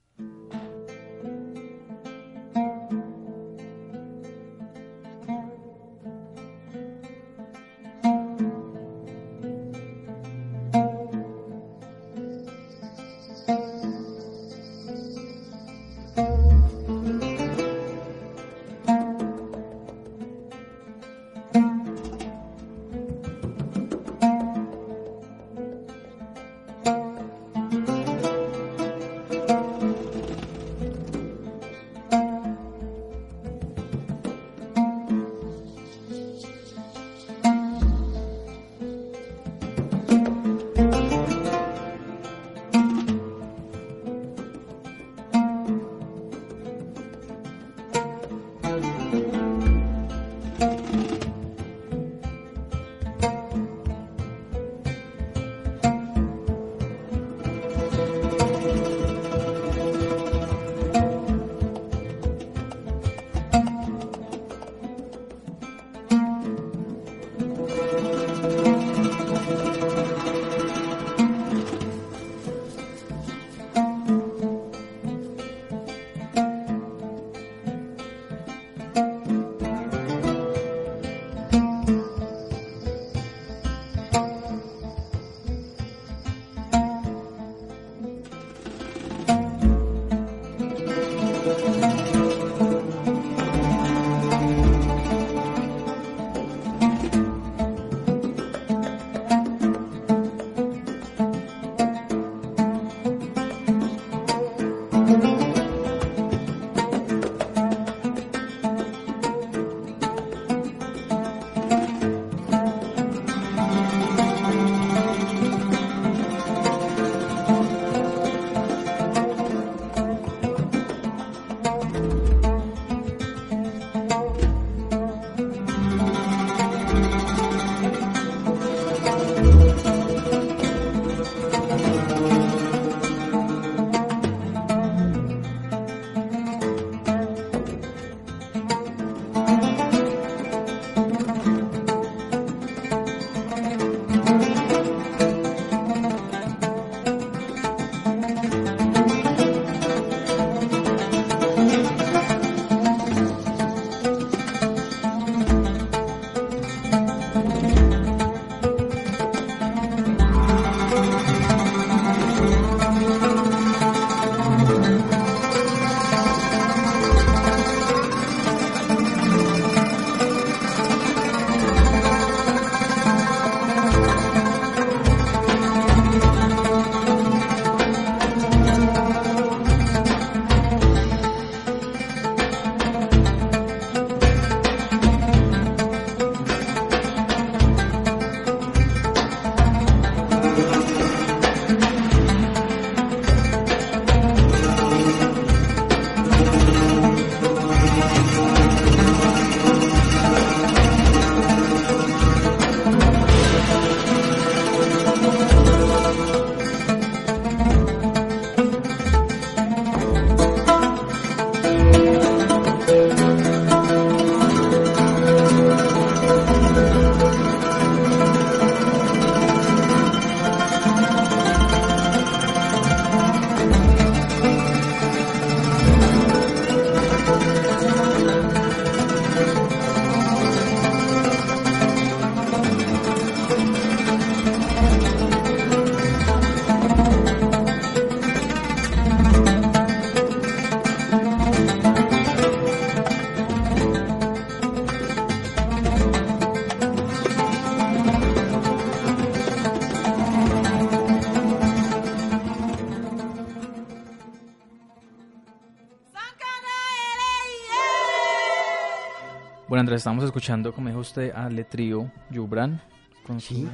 Estamos 259.97 260.25
escuchando, 260.25 260.73
como 260.73 260.89
dijo 260.89 261.01
usted, 261.01 261.33
a 261.35 261.49
Letrío 261.49 262.11
Yubran 262.31 262.81
con 263.27 263.41
su 263.41 263.55
Sí. 263.55 263.69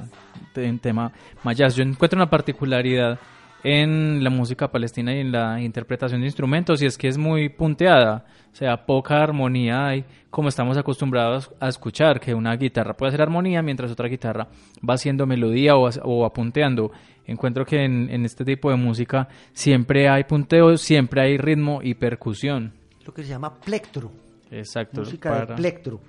te- 0.54 0.72
tema 0.78 1.12
Mayas. 1.44 1.74
Yo 1.76 1.82
encuentro 1.82 2.16
una 2.18 2.30
particularidad 2.30 3.18
en 3.64 4.24
la 4.24 4.30
música 4.30 4.70
palestina 4.72 5.14
y 5.14 5.20
en 5.20 5.30
la 5.30 5.60
interpretación 5.60 6.20
de 6.20 6.26
instrumentos 6.26 6.82
y 6.82 6.86
es 6.86 6.98
que 6.98 7.06
es 7.08 7.16
muy 7.18 7.48
punteada, 7.48 8.24
o 8.52 8.56
sea, 8.56 8.84
poca 8.86 9.22
armonía 9.22 9.86
hay, 9.86 10.04
como 10.30 10.48
estamos 10.48 10.76
acostumbrados 10.78 11.50
a 11.60 11.68
escuchar, 11.68 12.18
que 12.18 12.34
una 12.34 12.56
guitarra 12.56 12.94
puede 12.94 13.10
hacer 13.10 13.22
armonía 13.22 13.62
mientras 13.62 13.90
otra 13.92 14.08
guitarra 14.08 14.48
va 14.88 14.94
haciendo 14.94 15.26
melodía 15.26 15.76
o, 15.76 15.88
o 16.02 16.20
va 16.22 16.32
punteando. 16.32 16.90
Encuentro 17.24 17.64
que 17.64 17.84
en, 17.84 18.10
en 18.10 18.24
este 18.24 18.44
tipo 18.44 18.68
de 18.70 18.76
música 18.76 19.28
siempre 19.52 20.08
hay 20.08 20.24
punteo, 20.24 20.76
siempre 20.76 21.20
hay 21.22 21.36
ritmo 21.38 21.80
y 21.82 21.94
percusión. 21.94 22.72
Lo 23.06 23.14
que 23.14 23.22
se 23.22 23.28
llama 23.28 23.54
plectro. 23.60 24.10
Exacto. 24.50 25.00
música 25.02 25.30
para- 25.30 25.46
de 25.46 25.54
plectro. 25.54 26.00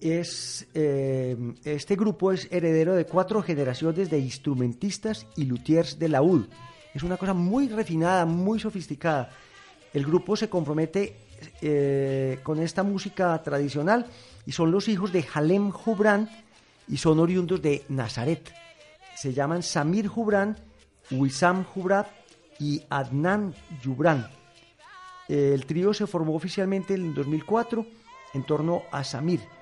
Es, 0.00 0.66
eh, 0.74 1.36
este 1.64 1.96
grupo 1.96 2.32
es 2.32 2.48
heredero 2.50 2.94
de 2.94 3.06
cuatro 3.06 3.42
generaciones 3.42 4.10
de 4.10 4.18
instrumentistas 4.18 5.26
y 5.36 5.44
luthiers 5.44 5.98
de 5.98 6.08
laúd. 6.08 6.46
Es 6.94 7.02
una 7.02 7.16
cosa 7.16 7.34
muy 7.34 7.68
refinada, 7.68 8.26
muy 8.26 8.60
sofisticada. 8.60 9.30
El 9.92 10.04
grupo 10.04 10.36
se 10.36 10.48
compromete 10.48 11.16
eh, 11.62 12.38
con 12.42 12.60
esta 12.60 12.82
música 12.82 13.42
tradicional 13.42 14.06
y 14.44 14.52
son 14.52 14.70
los 14.70 14.88
hijos 14.88 15.12
de 15.12 15.24
Halem 15.32 15.70
Jubran 15.70 16.28
y 16.88 16.98
son 16.98 17.18
oriundos 17.18 17.62
de 17.62 17.84
Nazaret. 17.88 18.52
Se 19.14 19.32
llaman 19.32 19.62
Samir 19.62 20.08
Jubran, 20.08 20.56
Wissam 21.10 21.64
Jubrat 21.64 22.08
y 22.58 22.82
Adnan 22.90 23.54
Jubran. 23.82 24.28
El 25.28 25.64
trío 25.66 25.92
se 25.94 26.06
formó 26.06 26.34
oficialmente 26.34 26.94
en 26.94 27.14
2004 27.14 27.86
en 28.34 28.44
torno 28.44 28.82
a 28.92 29.02
Samir 29.02 29.55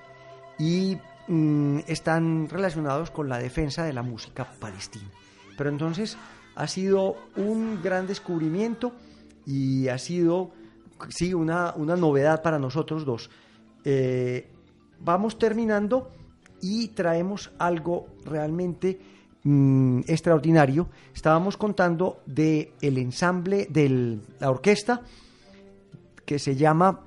y 0.57 0.97
mm, 1.27 1.79
están 1.87 2.49
relacionados 2.49 3.11
con 3.11 3.29
la 3.29 3.37
defensa 3.39 3.83
de 3.83 3.93
la 3.93 4.03
música 4.03 4.45
palestina. 4.59 5.09
Pero 5.57 5.69
entonces 5.69 6.17
ha 6.55 6.67
sido 6.67 7.15
un 7.35 7.81
gran 7.81 8.07
descubrimiento 8.07 8.93
y 9.45 9.87
ha 9.87 9.97
sido 9.97 10.51
sí, 11.09 11.33
una, 11.33 11.73
una 11.75 11.95
novedad 11.95 12.41
para 12.41 12.59
nosotros 12.59 13.05
dos. 13.05 13.29
Eh, 13.83 14.47
vamos 14.99 15.37
terminando 15.37 16.11
y 16.61 16.89
traemos 16.89 17.51
algo 17.59 18.07
realmente 18.25 18.99
mm, 19.43 20.01
extraordinario. 20.07 20.89
Estábamos 21.13 21.57
contando 21.57 22.21
de 22.25 22.73
el 22.81 22.97
ensamble 22.97 23.67
de 23.69 24.19
la 24.39 24.49
orquesta 24.49 25.01
que 26.25 26.39
se 26.39 26.55
llama 26.55 27.01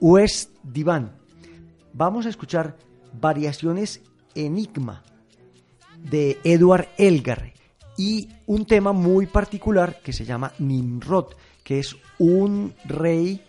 West 0.00 0.50
Divan. 0.62 1.23
Vamos 1.96 2.26
a 2.26 2.28
escuchar 2.28 2.76
variaciones 3.12 4.02
Enigma 4.34 5.04
de 5.96 6.40
Edward 6.42 6.88
Elgar 6.98 7.52
y 7.96 8.28
un 8.46 8.66
tema 8.66 8.92
muy 8.92 9.26
particular 9.26 10.00
que 10.02 10.12
se 10.12 10.24
llama 10.24 10.52
Nimrod, 10.58 11.36
que 11.62 11.78
es 11.78 11.94
un 12.18 12.74
rey 12.84 13.40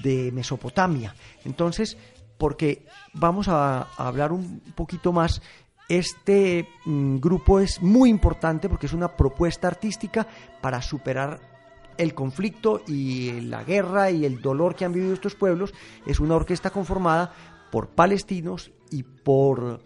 de 0.00 0.32
Mesopotamia. 0.32 1.14
Entonces, 1.44 1.96
porque 2.38 2.84
vamos 3.12 3.46
a, 3.46 3.82
hablar 3.96 4.32
un 4.32 4.58
poquito 4.74 5.12
más, 5.12 5.40
este 5.88 6.68
mm, 6.86 7.18
grupo 7.18 7.60
es 7.60 7.80
muy 7.80 8.10
importante 8.10 8.68
porque 8.68 8.86
es 8.86 8.92
una 8.92 9.16
propuesta 9.16 9.68
artística 9.68 10.26
para 10.60 10.82
superar 10.82 11.55
el 11.98 12.14
conflicto 12.14 12.82
y 12.86 13.40
la 13.42 13.64
guerra 13.64 14.10
y 14.10 14.24
el 14.24 14.40
dolor 14.40 14.74
que 14.74 14.84
han 14.84 14.92
vivido 14.92 15.14
estos 15.14 15.34
pueblos. 15.34 15.74
Es 16.06 16.20
una 16.20 16.36
orquesta 16.36 16.70
conformada 16.70 17.32
por 17.70 17.88
palestinos 17.88 18.70
y 18.90 19.02
por 19.02 19.80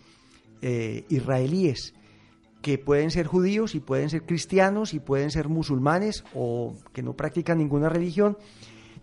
eh, 0.62 1.04
israelíes 1.08 1.94
que 2.62 2.78
pueden 2.78 3.11
ser 3.11 3.26
judíos 3.26 3.74
y 3.74 3.80
pueden 3.80 4.11
ser 4.11 4.24
cristianos 4.24 4.92
y 4.92 5.00
pueden 5.00 5.30
ser 5.30 5.48
musulmanes 5.48 6.24
o 6.34 6.74
que 6.92 7.02
no 7.02 7.14
practican 7.14 7.58
ninguna 7.58 7.88
religión. 7.88 8.36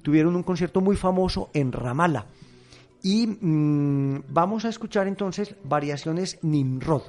Tuvieron 0.04 0.36
un 0.36 0.44
concierto 0.44 0.82
muy 0.82 0.96
famoso 0.96 1.50
en 1.54 1.72
Ramallah. 1.72 2.28
Y 3.04 3.28
mm, 3.28 4.26
vamos 4.30 4.66
a 4.66 4.70
escuchar 4.70 5.08
entonces 5.08 5.56
variaciones 5.64 6.40
Nimrod. 6.44 7.04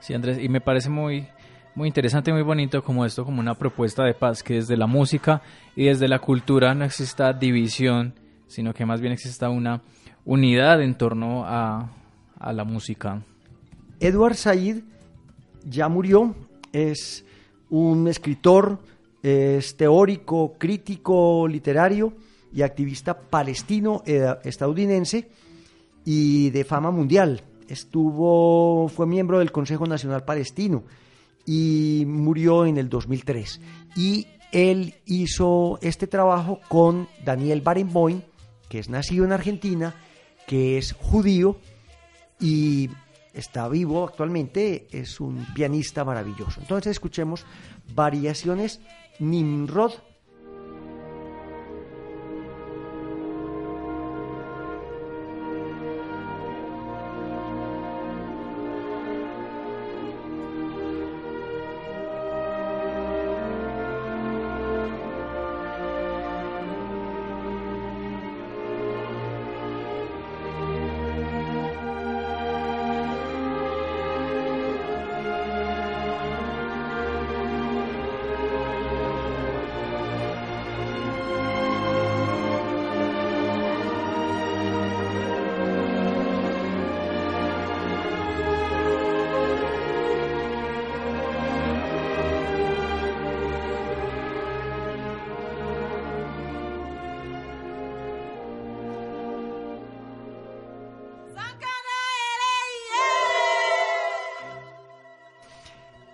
Sí, 0.00 0.14
Andrés, 0.14 0.38
y 0.40 0.48
me 0.48 0.60
parece 0.60 0.88
muy, 0.88 1.26
muy 1.74 1.88
interesante, 1.88 2.32
muy 2.32 2.42
bonito 2.42 2.82
como 2.82 3.04
esto, 3.04 3.24
como 3.24 3.40
una 3.40 3.54
propuesta 3.54 4.04
de 4.04 4.14
paz, 4.14 4.42
que 4.42 4.54
desde 4.54 4.76
la 4.76 4.86
música 4.86 5.42
y 5.76 5.84
desde 5.86 6.08
la 6.08 6.18
cultura 6.18 6.74
no 6.74 6.84
exista 6.84 7.32
división, 7.32 8.14
sino 8.46 8.74
que 8.74 8.84
más 8.84 9.00
bien 9.00 9.12
exista 9.12 9.50
una 9.50 9.82
unidad 10.24 10.82
en 10.82 10.94
torno 10.96 11.44
a, 11.46 11.90
a 12.38 12.52
la 12.52 12.64
música. 12.64 13.22
Edward 14.00 14.34
Said 14.34 14.82
ya 15.64 15.88
murió, 15.88 16.34
es 16.72 17.24
un 17.68 18.08
escritor, 18.08 18.78
es 19.22 19.76
teórico, 19.76 20.54
crítico 20.58 21.46
literario 21.46 22.12
y 22.52 22.62
activista 22.62 23.18
palestino 23.18 24.02
eh, 24.06 24.34
estadounidense 24.44 25.28
y 26.04 26.50
de 26.50 26.64
fama 26.64 26.90
mundial. 26.90 27.42
Estuvo, 27.68 28.88
fue 28.88 29.06
miembro 29.06 29.38
del 29.38 29.52
Consejo 29.52 29.86
Nacional 29.86 30.24
Palestino 30.24 30.82
y 31.46 32.04
murió 32.06 32.66
en 32.66 32.78
el 32.78 32.88
2003. 32.88 33.60
Y 33.96 34.26
él 34.52 34.94
hizo 35.06 35.78
este 35.82 36.06
trabajo 36.06 36.60
con 36.68 37.08
Daniel 37.24 37.60
Barenboim, 37.60 38.22
que 38.68 38.78
es 38.78 38.88
nacido 38.88 39.24
en 39.24 39.32
Argentina, 39.32 39.94
que 40.46 40.78
es 40.78 40.92
judío 40.92 41.56
y 42.40 42.90
está 43.34 43.68
vivo 43.68 44.04
actualmente, 44.04 44.88
es 44.90 45.20
un 45.20 45.46
pianista 45.54 46.04
maravilloso. 46.04 46.60
Entonces 46.60 46.92
escuchemos 46.92 47.44
variaciones 47.94 48.80
Nimrod 49.18 49.92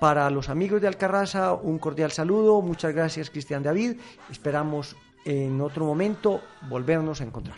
Para 0.07 0.31
los 0.31 0.49
amigos 0.51 0.81
de 0.81 0.87
Alcarraza, 0.87 1.55
un 1.55 1.81
cordial 1.81 2.13
saludo. 2.13 2.63
Muchas 2.63 2.95
gracias, 2.95 3.29
Cristian 3.29 3.65
David. 3.65 3.97
Esperamos 4.31 4.95
en 5.25 5.61
otro 5.61 5.85
momento 5.85 6.43
volvernos 6.71 7.21
a 7.21 7.25
encontrar. 7.25 7.57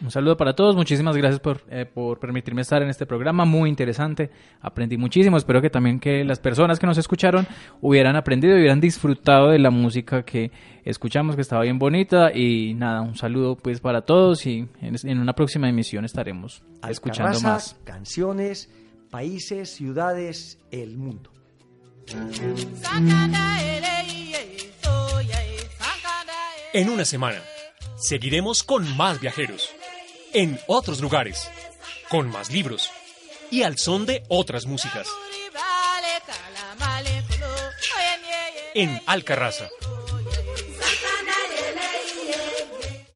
Un 0.00 0.10
saludo 0.10 0.38
para 0.38 0.54
todos, 0.54 0.74
muchísimas 0.74 1.14
gracias 1.18 1.40
por, 1.40 1.60
eh, 1.68 1.84
por 1.84 2.18
permitirme 2.18 2.62
estar 2.62 2.80
en 2.80 2.88
este 2.88 3.04
programa, 3.04 3.44
muy 3.44 3.68
interesante, 3.68 4.30
aprendí 4.62 4.96
muchísimo, 4.96 5.36
espero 5.36 5.60
que 5.60 5.68
también 5.68 6.00
que 6.00 6.24
las 6.24 6.40
personas 6.40 6.78
que 6.78 6.86
nos 6.86 6.96
escucharon 6.96 7.46
hubieran 7.82 8.16
aprendido 8.16 8.56
y 8.56 8.60
hubieran 8.60 8.80
disfrutado 8.80 9.50
de 9.50 9.58
la 9.58 9.70
música 9.70 10.24
que 10.24 10.50
escuchamos, 10.86 11.36
que 11.36 11.42
estaba 11.42 11.60
bien 11.62 11.78
bonita 11.78 12.34
y 12.34 12.72
nada, 12.72 13.02
un 13.02 13.16
saludo 13.16 13.54
pues 13.54 13.80
para 13.80 14.00
todos 14.00 14.46
y 14.46 14.66
en, 14.80 14.96
en 15.04 15.18
una 15.18 15.34
próxima 15.34 15.68
emisión 15.68 16.06
estaremos 16.06 16.62
escuchando 16.88 17.38
más. 17.42 17.78
canciones, 17.84 18.70
países, 19.10 19.74
ciudades, 19.74 20.58
el 20.70 20.96
mundo. 20.96 21.30
En 26.74 26.88
una 26.88 27.04
semana, 27.04 27.42
seguiremos 27.96 28.62
con 28.62 28.96
más 28.96 29.20
viajeros, 29.20 29.70
en 30.32 30.58
otros 30.66 31.00
lugares, 31.00 31.50
con 32.08 32.30
más 32.30 32.50
libros 32.50 32.90
y 33.50 33.62
al 33.62 33.76
son 33.76 34.06
de 34.06 34.22
otras 34.28 34.64
músicas. 34.64 35.06
En 38.74 39.00
Alcarraza, 39.06 39.68